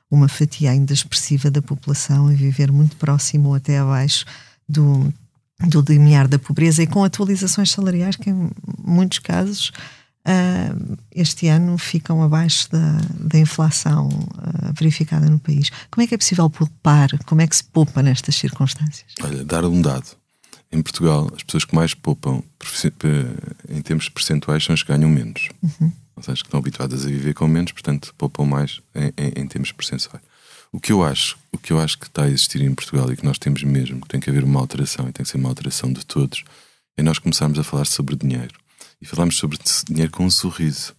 [0.09, 4.25] uma fatia ainda expressiva da população e viver muito próximo ou até abaixo
[4.67, 5.13] do,
[5.59, 8.49] do limiar da pobreza e com atualizações salariais que, em
[8.81, 9.71] muitos casos,
[10.25, 15.69] uh, este ano ficam abaixo da, da inflação uh, verificada no país.
[15.91, 17.09] Como é que é possível poupar?
[17.25, 19.13] Como é que se poupa nestas circunstâncias?
[19.21, 20.16] Olha, dar um dado
[20.71, 22.43] em Portugal, as pessoas que mais poupam
[23.69, 25.49] em termos percentuais são as que ganham menos.
[25.61, 25.91] Uhum.
[26.15, 29.47] Ou seja, que estão habituadas a viver com menos, portanto, poupam mais em, em, em
[29.47, 30.23] termos percentuais.
[30.71, 33.15] O que eu acho, o que eu acho que está a existir em Portugal e
[33.15, 35.49] que nós temos mesmo, que tem que haver uma alteração e tem que ser uma
[35.49, 36.43] alteração de todos,
[36.97, 38.55] é nós começarmos a falar sobre dinheiro.
[39.01, 40.93] E falarmos sobre dinheiro com um sorriso.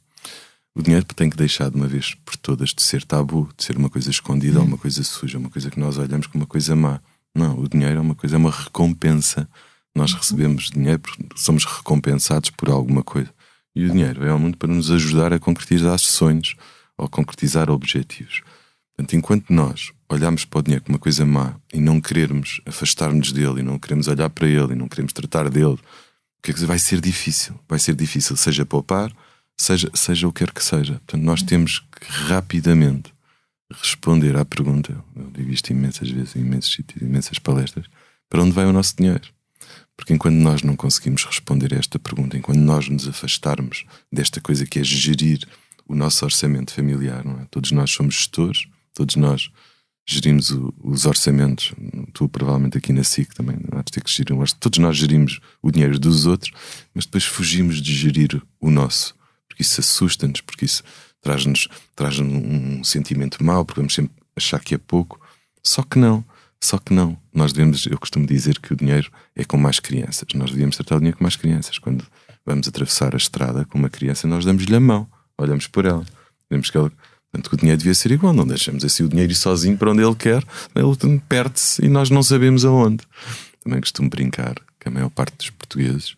[0.74, 3.76] O dinheiro tem que deixar de uma vez por todas de ser tabu, de ser
[3.76, 4.66] uma coisa escondida, uhum.
[4.66, 7.00] uma coisa suja, uma coisa que nós olhamos como uma coisa má.
[7.34, 9.48] Não, o dinheiro é uma coisa, é uma recompensa.
[9.94, 13.32] Nós recebemos dinheiro porque somos recompensados por alguma coisa.
[13.74, 16.56] E o dinheiro é muito para nos ajudar a concretizar sonhos
[16.96, 18.42] ou concretizar objetivos.
[18.96, 23.30] Portanto, enquanto nós olhamos para o dinheiro como uma coisa má e não queremos afastar-nos
[23.30, 25.78] dele e não queremos olhar para ele e não queremos tratar dele,
[26.38, 27.54] o que é que vai ser difícil?
[27.68, 29.12] Vai ser difícil, seja poupar,
[29.56, 30.94] seja, seja o que quer que seja.
[30.94, 33.12] Portanto, nós temos que rapidamente
[33.72, 37.86] responder à pergunta, eu digo isto imensas vezes, em imensos sítios, imensas palestras,
[38.28, 39.28] para onde vai o nosso dinheiro?
[39.96, 44.64] Porque enquanto nós não conseguimos responder a esta pergunta, enquanto nós nos afastarmos desta coisa
[44.64, 45.40] que é gerir
[45.86, 47.46] o nosso orçamento familiar, não é?
[47.50, 49.50] Todos nós somos gestores, todos nós
[50.06, 51.74] gerimos o, os orçamentos.
[52.12, 54.60] Tu, provavelmente, aqui na SIC também há de ter que gerir um orçamento.
[54.60, 56.52] Todos nós gerimos o dinheiro dos outros,
[56.94, 59.14] mas depois fugimos de gerir o nosso,
[59.48, 60.82] porque isso assusta-nos, porque isso
[61.20, 65.20] traz-nos traz um, sentimento mau, porque vamos sempre achar que é pouco.
[65.62, 66.24] Só que não.
[66.60, 67.16] Só que não.
[67.32, 70.24] Nós devemos, eu costumo dizer que o dinheiro é com mais crianças.
[70.34, 71.78] Nós devíamos tratar o dinheiro com mais crianças.
[71.78, 72.04] Quando
[72.44, 76.04] vamos atravessar a estrada com uma criança, nós damos-lhe a mão, olhamos por ela.
[76.50, 76.90] Vemos que ela.
[77.30, 80.02] Portanto, o dinheiro devia ser igual, não deixamos assim o dinheiro ir sozinho para onde
[80.02, 80.42] ele quer,
[80.74, 83.04] ele perde-se e nós não sabemos aonde.
[83.62, 86.14] Também costumo brincar que a maior parte dos portugueses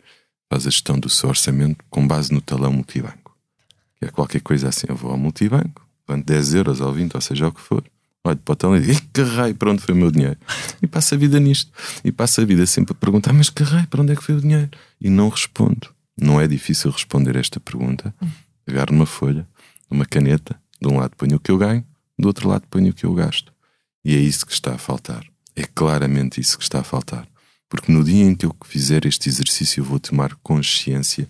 [0.49, 3.20] faz a gestão do seu orçamento com base no talão multibanco.
[4.01, 7.21] Que é qualquer coisa assim, eu vou ao multibanco, levanto 10 euros ou 20, ou
[7.21, 7.85] seja o que for,
[8.25, 10.39] olho para o e digo, que raio, para onde foi o meu dinheiro?
[10.83, 11.73] E passo a vida nisto.
[12.05, 14.35] E passo a vida sempre a perguntar, mas que raio, para onde é que foi
[14.35, 14.71] o dinheiro?
[15.01, 15.89] E não respondo.
[16.17, 18.15] Não é difícil responder esta pergunta.
[18.65, 19.47] Pegar numa folha,
[19.91, 21.85] uma caneta, de um lado ponho o que eu ganho,
[22.19, 23.53] do outro lado ponho o que eu gasto.
[24.05, 25.25] E é isso que está a faltar.
[25.57, 27.27] É claramente isso que está a faltar.
[27.69, 31.29] Porque no dia em que eu fizer este exercício, eu vou tomar consciência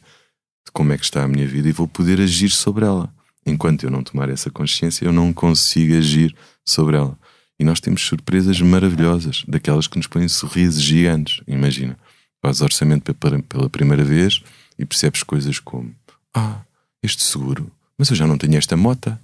[0.73, 3.13] como é que está a minha vida e vou poder agir sobre ela.
[3.45, 7.19] Enquanto eu não tomar essa consciência, eu não consigo agir sobre ela.
[7.59, 11.43] E nós temos surpresas maravilhosas, daquelas que nos põem sorrisos gigantes.
[11.47, 11.99] Imagina,
[12.43, 14.43] fazes orçamento pela primeira vez
[14.79, 15.95] e percebes coisas como:
[16.35, 16.61] Ah,
[17.03, 19.21] este seguro, mas eu já não tenho esta mota.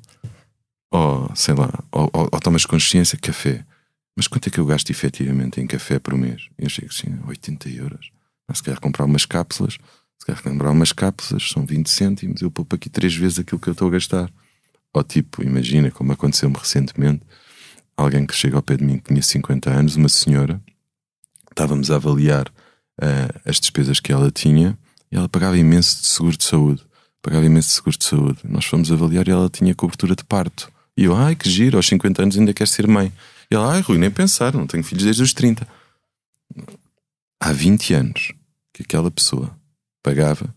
[0.91, 3.65] Ou, sei lá, ou, ou, ou tomas consciência, café.
[4.17, 6.49] Mas quanto é que eu gasto efetivamente em café por mês?
[6.59, 8.11] Eu chego assim, 80 euros.
[8.49, 9.79] Mas se calhar comprar umas cápsulas,
[10.19, 13.69] se calhar comprar umas cápsulas, são 20 cêntimos, eu poupo aqui três vezes aquilo que
[13.69, 14.31] eu estou a gastar.
[14.93, 17.23] Ou tipo, imagina, como aconteceu-me recentemente,
[17.97, 20.61] alguém que chega ao pé de mim que tinha 50 anos, uma senhora,
[21.51, 24.77] estávamos a avaliar uh, as despesas que ela tinha
[25.11, 26.83] e ela pagava imenso de seguro de saúde.
[27.23, 28.39] Pagava imenso de seguro de saúde.
[28.45, 30.71] Nós fomos avaliar e ela tinha cobertura de parto.
[30.97, 33.13] E eu, ai que giro, aos 50 anos ainda quer ser mãe.
[33.51, 35.67] E ela, ai Rui, nem pensar, não tenho filhos desde os 30.
[37.41, 38.33] Há 20 anos
[38.73, 39.55] que aquela pessoa
[40.07, 40.55] pagava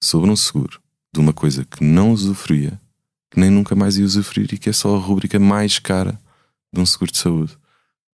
[0.00, 0.80] sobre um seguro
[1.12, 2.80] de uma coisa que não usufruía,
[3.28, 6.20] que nem nunca mais ia usufruir e que é só a rubrica mais cara
[6.72, 7.58] de um seguro de saúde.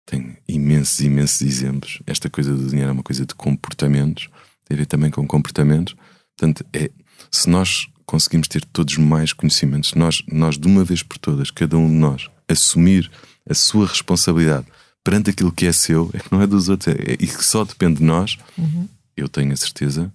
[0.05, 2.03] Tem imensos, imensos exemplos.
[2.05, 4.29] Esta coisa do dinheiro é uma coisa de comportamentos,
[4.65, 5.95] tem a ver também com comportamentos.
[6.37, 6.91] Portanto, é,
[7.31, 11.79] se nós conseguimos ter todos mais conhecimentos, nós, nós de uma vez por todas, cada
[11.79, 13.09] um de nós, assumir
[13.49, 14.67] a sua responsabilidade
[15.05, 17.45] perante aquilo que é seu, é que não é dos outros, é, é, e que
[17.45, 18.89] só depende de nós, uhum.
[19.17, 20.13] eu tenho a certeza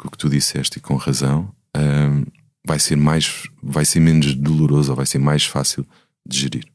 [0.00, 2.24] que o que tu disseste e com razão um,
[2.66, 5.86] vai ser mais, vai ser menos doloroso ou vai ser mais fácil
[6.26, 6.66] de gerir.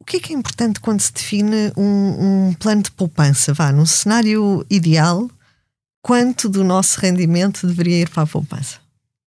[0.00, 3.54] O que é que é importante quando se define um, um plano de poupança?
[3.54, 5.30] Vá, num cenário ideal,
[6.02, 8.78] quanto do nosso rendimento deveria ir para a poupança?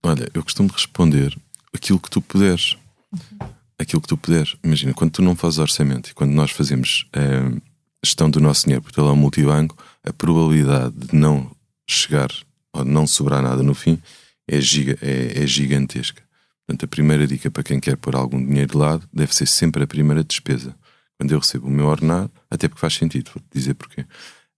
[0.04, 1.36] Olha, eu costumo responder
[1.74, 2.78] aquilo que tu puderes.
[3.12, 3.48] Uhum.
[3.80, 4.56] Aquilo que tu puderes.
[4.64, 7.60] Imagina, quando tu não fazes orçamento e quando nós fazemos a
[8.04, 11.52] gestão do nosso dinheiro por lá multibanco, a probabilidade de não
[11.88, 12.30] chegar
[12.74, 14.02] ou não sobrar nada no fim
[14.48, 16.24] é, giga, é, é gigantesca.
[16.66, 19.84] Portanto, a primeira dica para quem quer pôr algum dinheiro de lado deve ser sempre
[19.84, 20.76] a primeira despesa.
[21.18, 24.02] Quando eu recebo o meu ordenado, até porque faz sentido, vou-te dizer porquê.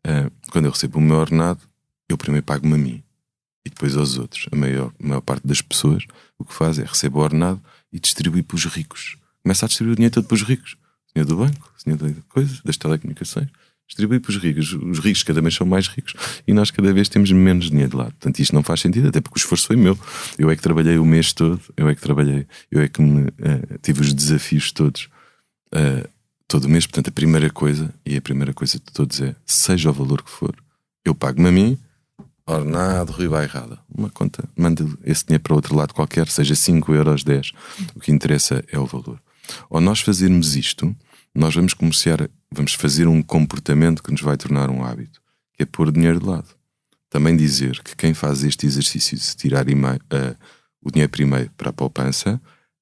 [0.06, 1.62] Uh, quando eu recebo o meu ordenado,
[2.08, 3.04] eu primeiro pago-me a mim
[3.66, 4.48] e depois aos outros.
[4.52, 6.04] A maior, a maior parte das pessoas
[6.38, 9.18] o que faz é recebe o ordenado e distribui para os ricos.
[9.44, 10.76] Começa a distribuir o dinheiro todo para os ricos.
[11.14, 13.50] Dinheiro do banco, dinheiro da coisa, das telecomunicações.
[13.90, 14.72] Distribui para os ricos.
[14.72, 16.14] Os ricos cada vez são mais ricos
[16.48, 18.12] e nós cada vez temos menos dinheiro de lado.
[18.12, 19.98] Portanto, isto não faz sentido, até porque o esforço foi meu.
[20.38, 23.24] Eu é que trabalhei o mês todo, eu é que trabalhei, eu é que me,
[23.24, 25.10] uh, tive os desafios todos
[25.74, 26.08] uh,
[26.48, 26.86] todo o mês.
[26.86, 30.30] Portanto, a primeira coisa, e a primeira coisa de todos é, seja o valor que
[30.32, 30.56] for,
[31.04, 31.78] eu pago-me a mim,
[32.46, 33.80] ornado, Rui Bairrada.
[33.90, 37.52] Uma conta, manda esse dinheiro para outro lado qualquer, seja 5 euros, 10.
[37.96, 39.20] O que interessa é o valor.
[39.70, 40.96] Ou nós fazermos isto,
[41.34, 45.22] nós vamos começar, vamos fazer um comportamento que nos vai tornar um hábito,
[45.54, 46.48] que é pôr dinheiro de lado.
[47.10, 50.36] Também dizer que quem faz este exercício de tirar uh,
[50.82, 52.40] o dinheiro primeiro para a poupança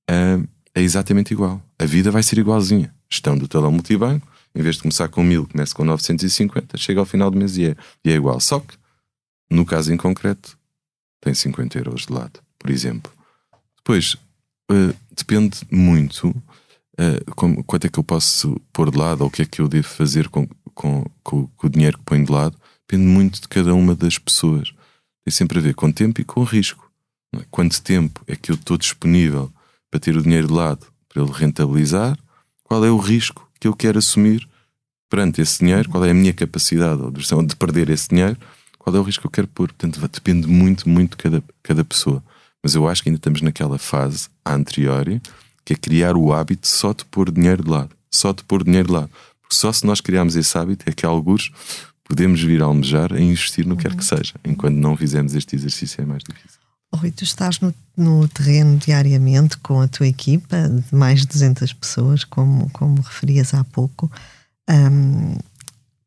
[0.10, 1.62] uh, é exatamente igual.
[1.80, 2.94] A vida vai ser igualzinha.
[3.10, 7.06] Gestão do talão multibanco, em vez de começar com 1000, começa com 950, chega ao
[7.06, 8.40] final do mês e é, e é igual.
[8.40, 8.76] Só que
[9.50, 10.58] no caso em concreto,
[11.22, 13.12] tem 50 euros de lado, por exemplo.
[13.78, 14.16] Depois,
[14.70, 16.36] uh, depende muito
[17.00, 19.62] uh, como, quanto é que eu posso pôr de lado ou o que é que
[19.62, 22.58] eu devo fazer com, com, com, com o dinheiro que ponho de lado.
[22.88, 24.74] Depende muito de cada uma das pessoas.
[25.24, 26.90] Tem sempre a ver com tempo e com risco.
[27.36, 27.42] É?
[27.52, 29.52] Quanto tempo é que eu estou disponível
[29.92, 32.18] para ter o dinheiro de lado para ele rentabilizar?
[32.64, 34.48] Qual é o risco que eu quero assumir
[35.10, 35.90] perante esse dinheiro?
[35.90, 38.38] Qual é a minha capacidade ou de perder esse dinheiro?
[38.78, 39.68] Qual é o risco que eu quero pôr?
[39.74, 42.24] Portanto, depende muito, muito de cada, cada pessoa.
[42.64, 45.08] Mas eu acho que ainda estamos naquela fase anterior
[45.68, 47.90] que é criar o hábito só de pôr dinheiro de lado.
[48.10, 49.10] Só de pôr dinheiro de lado.
[49.42, 51.52] Porque só se nós criarmos esse hábito é que alguns
[52.06, 54.18] podemos vir a almejar a investir no que quer que uhum.
[54.18, 54.36] seja.
[54.46, 56.58] Enquanto não fizermos este exercício é mais difícil.
[56.96, 61.74] Rui, tu estás no, no, terreno diariamente com a tua equipa de mais de 200
[61.74, 64.10] pessoas, como, como referias há pouco.
[64.70, 65.38] Um,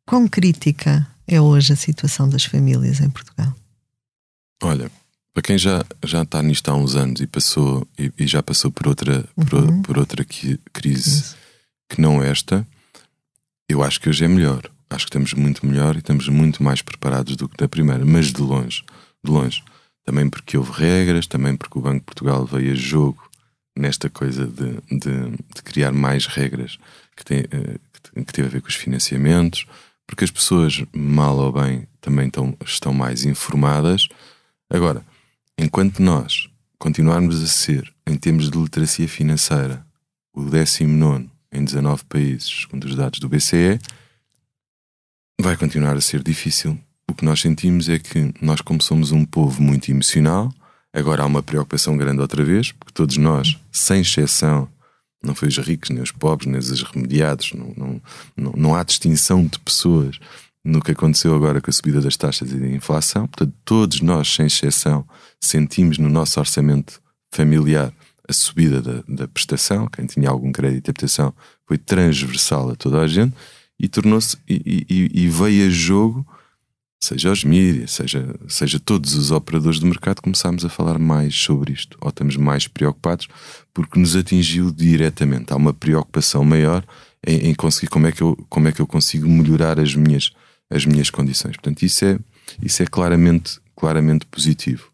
[0.07, 3.55] quão crítica é hoje a situação das famílias em Portugal?
[4.63, 4.91] Olha,
[5.33, 8.71] para quem já, já está nisto há uns anos e, passou, e, e já passou
[8.71, 9.83] por outra, por, uhum.
[9.83, 10.25] por outra
[10.73, 11.37] crise Isso.
[11.89, 12.67] que não esta,
[13.69, 14.69] eu acho que hoje é melhor.
[14.89, 18.33] Acho que estamos muito melhor e estamos muito mais preparados do que da primeira, mas
[18.33, 18.83] de longe,
[19.23, 19.63] de longe.
[20.05, 23.31] Também porque houve regras, também porque o Banco de Portugal veio a jogo
[23.79, 26.77] nesta coisa de, de, de criar mais regras
[27.17, 27.79] que, tem, eh,
[28.25, 29.65] que teve a ver com os financiamentos,
[30.07, 34.09] porque as pessoas, mal ou bem, também estão, estão mais informadas.
[34.69, 35.05] Agora,
[35.61, 39.85] enquanto nós continuarmos a ser, em termos de literacia financeira,
[40.33, 43.79] o 19 em 19 países, segundo os dados do BCE,
[45.41, 46.79] vai continuar a ser difícil.
[47.11, 50.51] O que nós sentimos é que nós, como somos um povo muito emocional,
[50.93, 54.69] agora há uma preocupação grande outra vez, porque todos nós, sem exceção,
[55.23, 58.03] não foi os ricos, nem os pobres, nem os remediados, não, não,
[58.37, 60.19] não, não há distinção de pessoas
[60.65, 63.27] no que aconteceu agora com a subida das taxas e da inflação.
[63.27, 65.05] Portanto, todos nós, sem exceção,
[65.41, 67.01] sentimos no nosso orçamento
[67.33, 67.93] familiar
[68.29, 69.87] a subida da, da prestação.
[69.89, 71.35] Quem tinha algum crédito de habitação
[71.67, 73.35] foi transversal a toda a gente
[73.79, 76.27] e tornou-se e, e, e, veio a jogo,
[77.03, 81.73] seja os mídias, seja, seja todos os operadores do mercado, começámos a falar mais sobre
[81.73, 83.27] isto, ou estamos mais preocupados,
[83.73, 85.53] porque nos atingiu diretamente.
[85.53, 86.85] Há uma preocupação maior
[87.27, 90.31] em, em conseguir como é, que eu, como é que eu consigo melhorar as minhas,
[90.69, 91.57] as minhas condições.
[91.57, 92.19] Portanto, isso é,
[92.63, 94.90] isso é claramente, claramente positivo.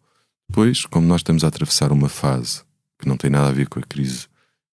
[0.57, 2.62] Depois, como nós estamos a atravessar uma fase
[2.99, 4.27] que não tem nada a ver com a crise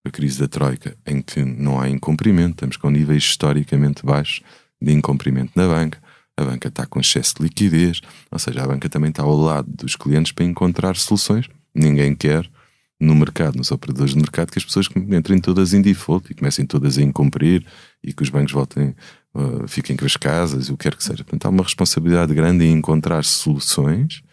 [0.08, 4.42] a crise da Troika, em que não há incumprimento, estamos com níveis historicamente baixos
[4.82, 6.02] de incumprimento na banca,
[6.38, 8.00] a banca está com excesso de liquidez,
[8.32, 11.50] ou seja, a banca também está ao lado dos clientes para encontrar soluções.
[11.76, 12.50] Ninguém quer
[12.98, 16.66] no mercado, nos operadores de mercado, que as pessoas entrem todas em default e comecem
[16.66, 17.66] todas a incumprir
[18.02, 18.96] e que os bancos voltem,
[19.36, 21.26] uh, fiquem com as casas, o que quer que seja.
[21.26, 24.24] Portanto, há uma responsabilidade grande em encontrar soluções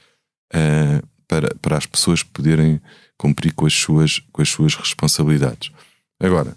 [0.55, 2.81] uh, para, para as pessoas poderem
[3.17, 5.71] cumprir com as suas, com as suas responsabilidades.
[6.19, 6.57] Agora,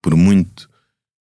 [0.00, 0.70] por muito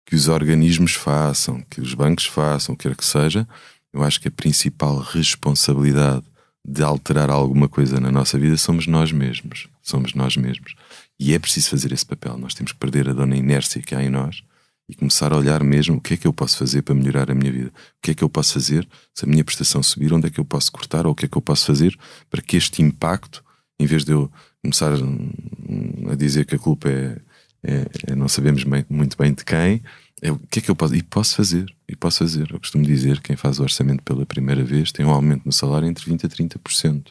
[0.06, 3.48] que os organismos façam, que os bancos façam, quer que seja,
[3.92, 6.24] eu acho que a principal responsabilidade
[6.64, 9.68] de alterar alguma coisa na nossa vida somos nós mesmos.
[9.82, 10.76] Somos nós mesmos.
[11.20, 12.38] E é preciso fazer esse papel.
[12.38, 14.44] Nós temos que perder a dona inércia que há em nós
[14.88, 17.36] e começar a olhar mesmo o que é que eu posso fazer para melhorar a
[17.36, 17.70] minha vida.
[17.70, 20.40] O que é que eu posso fazer se a minha prestação subir, onde é que
[20.40, 21.98] eu posso cortar ou o que é que eu posso fazer
[22.30, 23.44] para que este impacto
[23.80, 27.20] em vez de eu começar a dizer que a culpa é,
[27.64, 29.82] é, é não sabemos bem, muito bem de quem,
[30.22, 30.96] é o que é que eu posso.
[30.96, 32.52] E posso fazer, e posso fazer.
[32.52, 35.88] Eu costumo dizer quem faz o orçamento pela primeira vez tem um aumento no salário
[35.88, 37.08] entre 20% a 30%.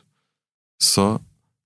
[0.81, 1.21] Só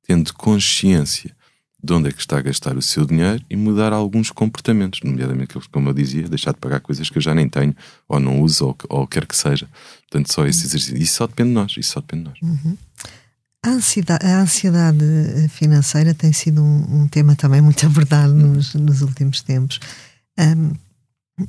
[0.06, 1.36] tendo consciência
[1.82, 5.54] de onde é que está a gastar o seu dinheiro e mudar alguns comportamentos, nomeadamente,
[5.70, 7.74] como eu dizia, deixar de pagar coisas que eu já nem tenho,
[8.08, 9.68] ou não uso, ou, ou quer que seja.
[10.10, 10.96] Portanto, só esse exercício.
[10.96, 11.74] Isso só depende de nós.
[11.78, 12.38] Isso só depende de nós.
[12.42, 12.76] Uhum.
[13.64, 15.04] A ansiedade, a ansiedade,
[15.50, 19.78] financeira tem sido um, um tema também muito abordado nos, nos últimos tempos.
[20.38, 20.72] Um,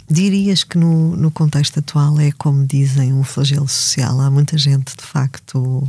[0.09, 4.19] dirias que no, no contexto atual é como dizem um flagelo social?
[4.19, 5.87] Há muita gente de facto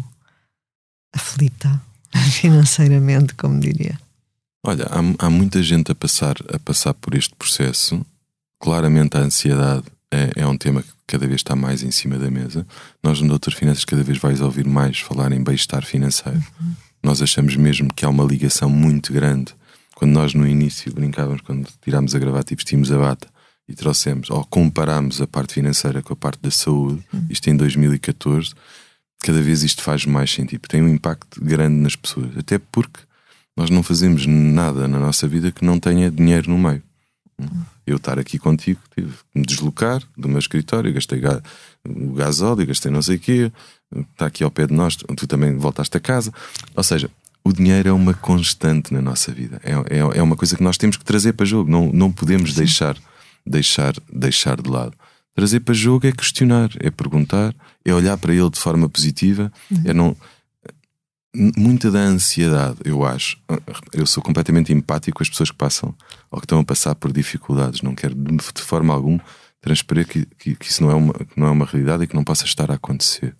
[1.14, 1.80] aflita
[2.32, 3.98] financeiramente, como diria.
[4.62, 8.04] Olha, há, há muita gente a passar, a passar por este processo.
[8.58, 12.30] Claramente a ansiedade é, é um tema que cada vez está mais em cima da
[12.30, 12.66] mesa.
[13.02, 16.42] Nós no Doutor Finanças cada vez vais ouvir mais falar em bem-estar financeiro.
[16.60, 16.74] Uhum.
[17.02, 19.54] Nós achamos mesmo que há uma ligação muito grande.
[19.94, 23.28] Quando nós no início brincávamos, quando tirámos a gravata e vestimos a bata
[23.68, 27.26] e trouxemos, ou comparámos a parte financeira com a parte da saúde, uhum.
[27.30, 28.52] isto em 2014,
[29.20, 32.36] cada vez isto faz mais sentido, tem um impacto grande nas pessoas.
[32.36, 33.00] Até porque
[33.56, 36.82] nós não fazemos nada na nossa vida que não tenha dinheiro no meio.
[37.86, 41.20] Eu estar aqui contigo, tive que me deslocar do meu escritório, gastei
[41.84, 43.52] o gasóleo, gastei não sei o quê,
[44.12, 46.32] está aqui ao pé de nós, tu também voltaste a casa.
[46.76, 47.10] Ou seja,
[47.42, 50.76] o dinheiro é uma constante na nossa vida, é, é, é uma coisa que nós
[50.76, 52.96] temos que trazer para jogo, não, não podemos deixar,
[53.46, 54.94] deixar, deixar de lado.
[55.34, 59.82] Trazer para jogo é questionar, é perguntar, é olhar para ele de forma positiva, uhum.
[59.84, 60.16] é não
[61.34, 63.38] muita da ansiedade, eu acho.
[63.92, 65.94] Eu sou completamente empático com as pessoas que passam
[66.30, 67.82] ou que estão a passar por dificuldades.
[67.82, 69.20] Não quero de forma alguma
[69.60, 72.24] transparecer que, que, que, isso não é, uma, não é uma realidade e que não
[72.24, 73.36] possa estar a acontecer.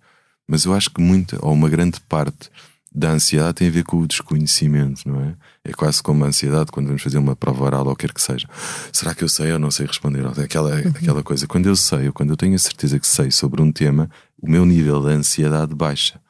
[0.47, 2.51] Mas eu acho que muita, ou uma grande parte
[2.93, 5.35] da ansiedade tem a ver com o desconhecimento, não é?
[5.65, 8.49] É quase como a ansiedade quando vamos fazer uma prova oral ou quer que seja.
[8.93, 10.27] Será que eu sei ou não sei responder?
[10.27, 10.89] Aquela, uhum.
[10.89, 11.47] aquela coisa.
[11.47, 14.51] Quando eu sei ou quando eu tenho a certeza que sei sobre um tema, o
[14.51, 16.21] meu nível de ansiedade baixa.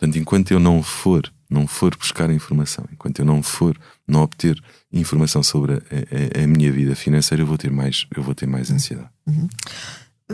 [0.00, 3.76] Portanto, enquanto eu não for, não for buscar informação, enquanto eu não for,
[4.08, 4.58] não obter
[4.90, 8.46] informação sobre a, a, a minha vida financeira, eu vou ter mais, eu vou ter
[8.46, 9.10] mais ansiedade.
[9.26, 9.46] Uhum.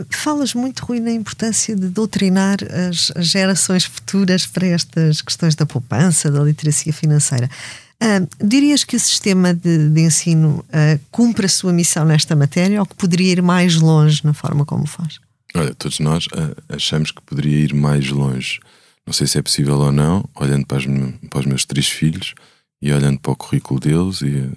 [0.09, 2.59] Falas muito, Rui, na importância de doutrinar
[2.89, 7.49] as, gerações futuras para estas questões da poupança, da literacia financeira.
[8.41, 12.85] Dirias que o sistema de, de ensino uh, cumpre a sua missão nesta matéria ou
[12.85, 15.19] que poderia ir mais longe na forma como faz?
[15.53, 18.61] Olha, todos nós uh, achamos que poderia ir mais longe.
[19.07, 20.85] Não sei se é possível ou não, olhando para, as,
[21.29, 22.35] para os meus três filhos
[22.81, 24.51] e olhando para o currículo deles e,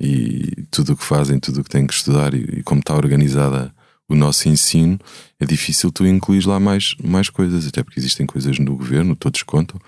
[0.00, 2.94] e tudo o que fazem, tudo o que têm que estudar e, e como está
[2.94, 3.72] organizada
[4.08, 4.98] o nosso ensino,
[5.38, 9.42] é difícil tu incluir lá mais, mais coisas, até porque existem coisas no governo, todos
[9.44, 9.78] contam,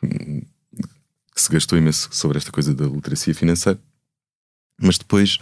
[0.00, 3.80] que se gastou imenso sobre esta coisa da literacia financeira,
[4.80, 5.38] mas depois,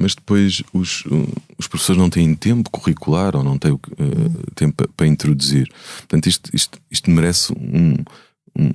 [0.00, 1.04] mas depois os,
[1.58, 3.80] os professores não têm tempo curricular ou não têm uh,
[4.54, 5.70] tempo para introduzir.
[5.98, 7.96] Portanto, isto, isto, isto merece um,
[8.58, 8.70] um.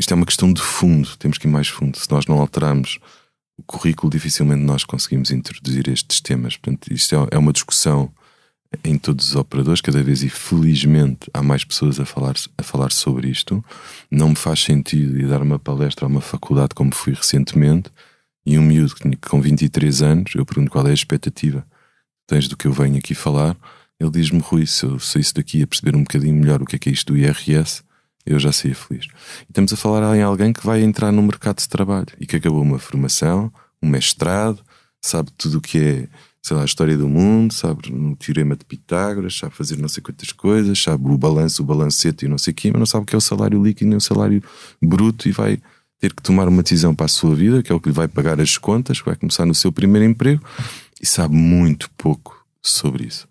[0.00, 1.98] Isto é uma questão de fundo, temos que ir mais fundo.
[1.98, 2.98] Se nós não alterarmos
[3.58, 6.56] o currículo, dificilmente nós conseguimos introduzir estes temas.
[6.56, 8.10] Portanto, isto é, é uma discussão
[8.82, 12.90] em todos os operadores, cada vez e felizmente há mais pessoas a falar, a falar
[12.90, 13.62] sobre isto.
[14.10, 17.90] Não me faz sentido ir dar uma palestra a uma faculdade como fui recentemente
[18.44, 18.94] e um miúdo
[19.28, 21.64] com 23 anos, eu pergunto qual é a expectativa
[22.32, 23.54] tens do que eu venho aqui falar.
[24.00, 26.78] Ele diz-me, Rui, se eu saísse daqui a perceber um bocadinho melhor o que é
[26.78, 27.82] que é isto do IRS,
[28.24, 29.06] eu já saía feliz.
[29.42, 32.36] E estamos a falar em alguém que vai entrar no mercado de trabalho e que
[32.36, 34.62] acabou uma formação, um mestrado,
[35.04, 36.08] sabe tudo o que é
[36.44, 40.02] sei lá, a história do mundo, sabe no teorema de Pitágoras, sabe fazer não sei
[40.02, 43.04] quantas coisas, sabe o balanço, o balancete e não sei o quê, mas não sabe
[43.04, 44.42] o que é o salário líquido nem o salário
[44.82, 45.60] bruto e vai
[46.02, 48.08] ter que tomar uma decisão para a sua vida, que é o que lhe vai
[48.08, 50.42] pagar as contas, que vai começar no seu primeiro emprego
[51.00, 53.28] e sabe muito pouco sobre isso.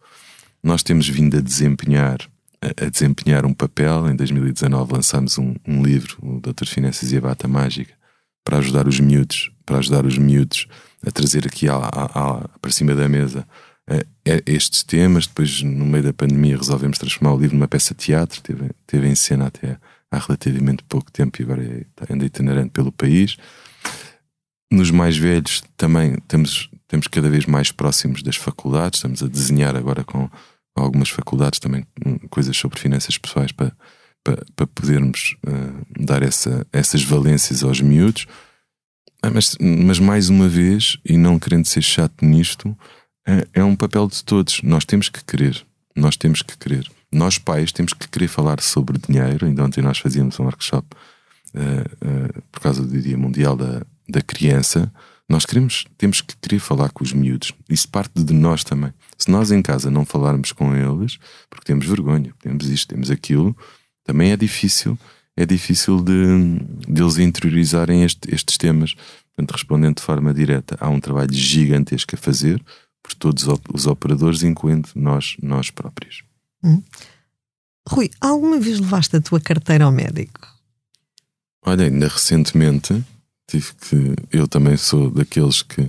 [0.64, 2.20] Nós temos vindo a desempenhar
[2.62, 4.08] a, desempenhar um papel.
[4.10, 7.94] Em 2019 lançámos um, um livro, o Doutor Finanças e a Bata Mágica,
[8.42, 10.66] para ajudar os miúdos, para ajudar os miúdos
[11.06, 13.46] a trazer aqui à, à, para cima da mesa
[13.90, 14.06] uh,
[14.46, 15.28] estes temas.
[15.28, 18.40] Depois, no meio da pandemia, resolvemos transformar o livro numa peça de teatro.
[18.42, 19.78] Teve, teve em cena até
[20.12, 23.38] há relativamente pouco tempo e agora é, anda itinerante pelo país.
[24.72, 28.98] Nos mais velhos também temos, temos cada vez mais próximos das faculdades.
[28.98, 30.30] Estamos a desenhar agora com
[30.76, 33.76] algumas faculdades também hum, coisas sobre finanças pessoais para,
[34.24, 38.28] para, para podermos uh, dar essa, essas valências aos miúdos.
[39.22, 42.76] Ah, mas, mas mais uma vez, e não querendo ser chato nisto,
[43.28, 44.62] é, é um papel de todos.
[44.64, 45.64] Nós temos que querer.
[45.96, 46.90] Nós temos que querer.
[47.12, 49.46] Nós, pais, temos que querer falar sobre dinheiro.
[49.46, 50.88] Ainda ontem nós fazíamos um workshop
[51.54, 54.92] uh, uh, por causa do Dia Mundial da, da Criança.
[55.28, 57.54] Nós queremos, temos que querer falar com os miúdos.
[57.70, 58.94] Isso parte de nós também.
[59.18, 61.18] Se nós em casa não falarmos com eles,
[61.50, 63.56] porque temos vergonha, temos isto, temos aquilo,
[64.04, 64.98] também é difícil
[65.36, 68.96] é difícil de, de eles interiorizarem este, estes temas.
[69.34, 72.64] Portanto, respondendo de forma direta, há um trabalho gigantesco a fazer
[73.02, 76.24] por todos os operadores, incluindo nós, nós próprios.
[76.64, 76.84] Hum.
[77.88, 80.48] Rui, alguma vez levaste a tua carteira ao médico?
[81.66, 83.04] Olha, ainda recentemente
[83.48, 84.16] tive que.
[84.32, 85.88] Eu também sou daqueles que,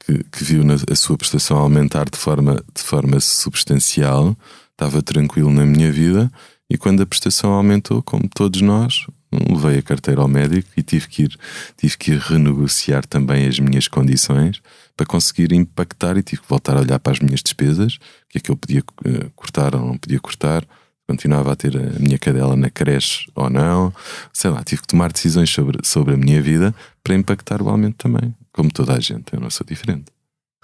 [0.00, 4.36] que, que viu na, a sua prestação aumentar de forma, de forma substancial,
[4.72, 6.30] estava tranquilo na minha vida
[6.68, 9.06] e quando a prestação aumentou, como todos nós,
[9.48, 11.38] levei a carteira ao médico e tive que ir,
[11.76, 14.60] tive que ir renegociar também as minhas condições
[14.96, 18.38] para conseguir impactar e tive que voltar a olhar para as minhas despesas, o que
[18.38, 20.64] é que eu podia uh, cortar ou não podia cortar,
[21.06, 23.92] continuava a ter a minha cadela na creche ou não,
[24.32, 27.96] sei lá, tive que tomar decisões sobre, sobre a minha vida para impactar o aumento
[27.96, 30.06] também, como toda a gente, eu não sou diferente.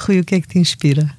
[0.00, 1.16] Rui, o que é que te inspira?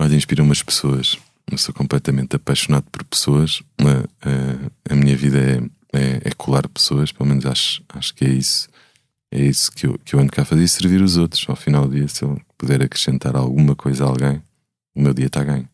[0.00, 1.18] Olha, inspira umas pessoas
[1.50, 3.62] eu sou completamente apaixonado por pessoas.
[3.78, 8.24] A, a, a minha vida é, é, é, colar pessoas, pelo menos acho, acho que
[8.24, 8.68] é isso.
[9.32, 11.44] É isso que eu, que eu ando cá a fazer servir os outros.
[11.48, 14.42] Ao final do dia, se eu puder acrescentar alguma coisa a alguém,
[14.94, 15.68] o meu dia está ganho.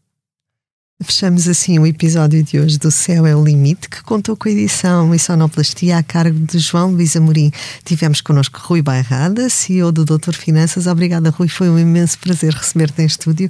[1.03, 4.53] Fechamos assim o episódio de hoje do Céu é o Limite, que contou com a
[4.53, 7.51] edição e sonoplastia a cargo de João Luís Amorim.
[7.85, 10.87] Tivemos connosco Rui Bairrada, CEO do Doutor Finanças.
[10.87, 11.49] Obrigada, Rui.
[11.49, 13.49] Foi um imenso prazer receber-te em estúdio.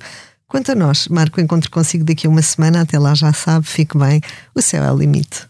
[0.48, 2.80] Quanto a nós, marco o encontro consigo daqui a uma semana.
[2.80, 4.20] Até lá já sabe, fique bem.
[4.54, 5.46] O céu é o limite.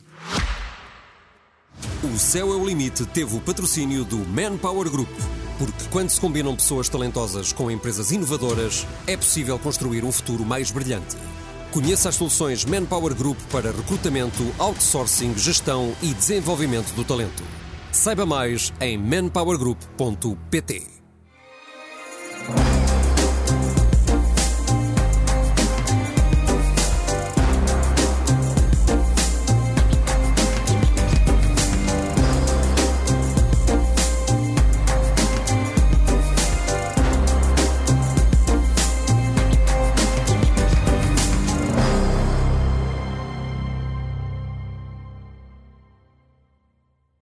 [2.02, 5.10] O Céu é o Limite teve o patrocínio do Manpower Group.
[5.58, 10.70] Porque quando se combinam pessoas talentosas com empresas inovadoras, é possível construir um futuro mais
[10.70, 11.16] brilhante.
[11.70, 17.42] Conheça as soluções Manpower Group para recrutamento, outsourcing, gestão e desenvolvimento do talento.
[17.92, 20.86] Saiba mais em manpowergroup.pt.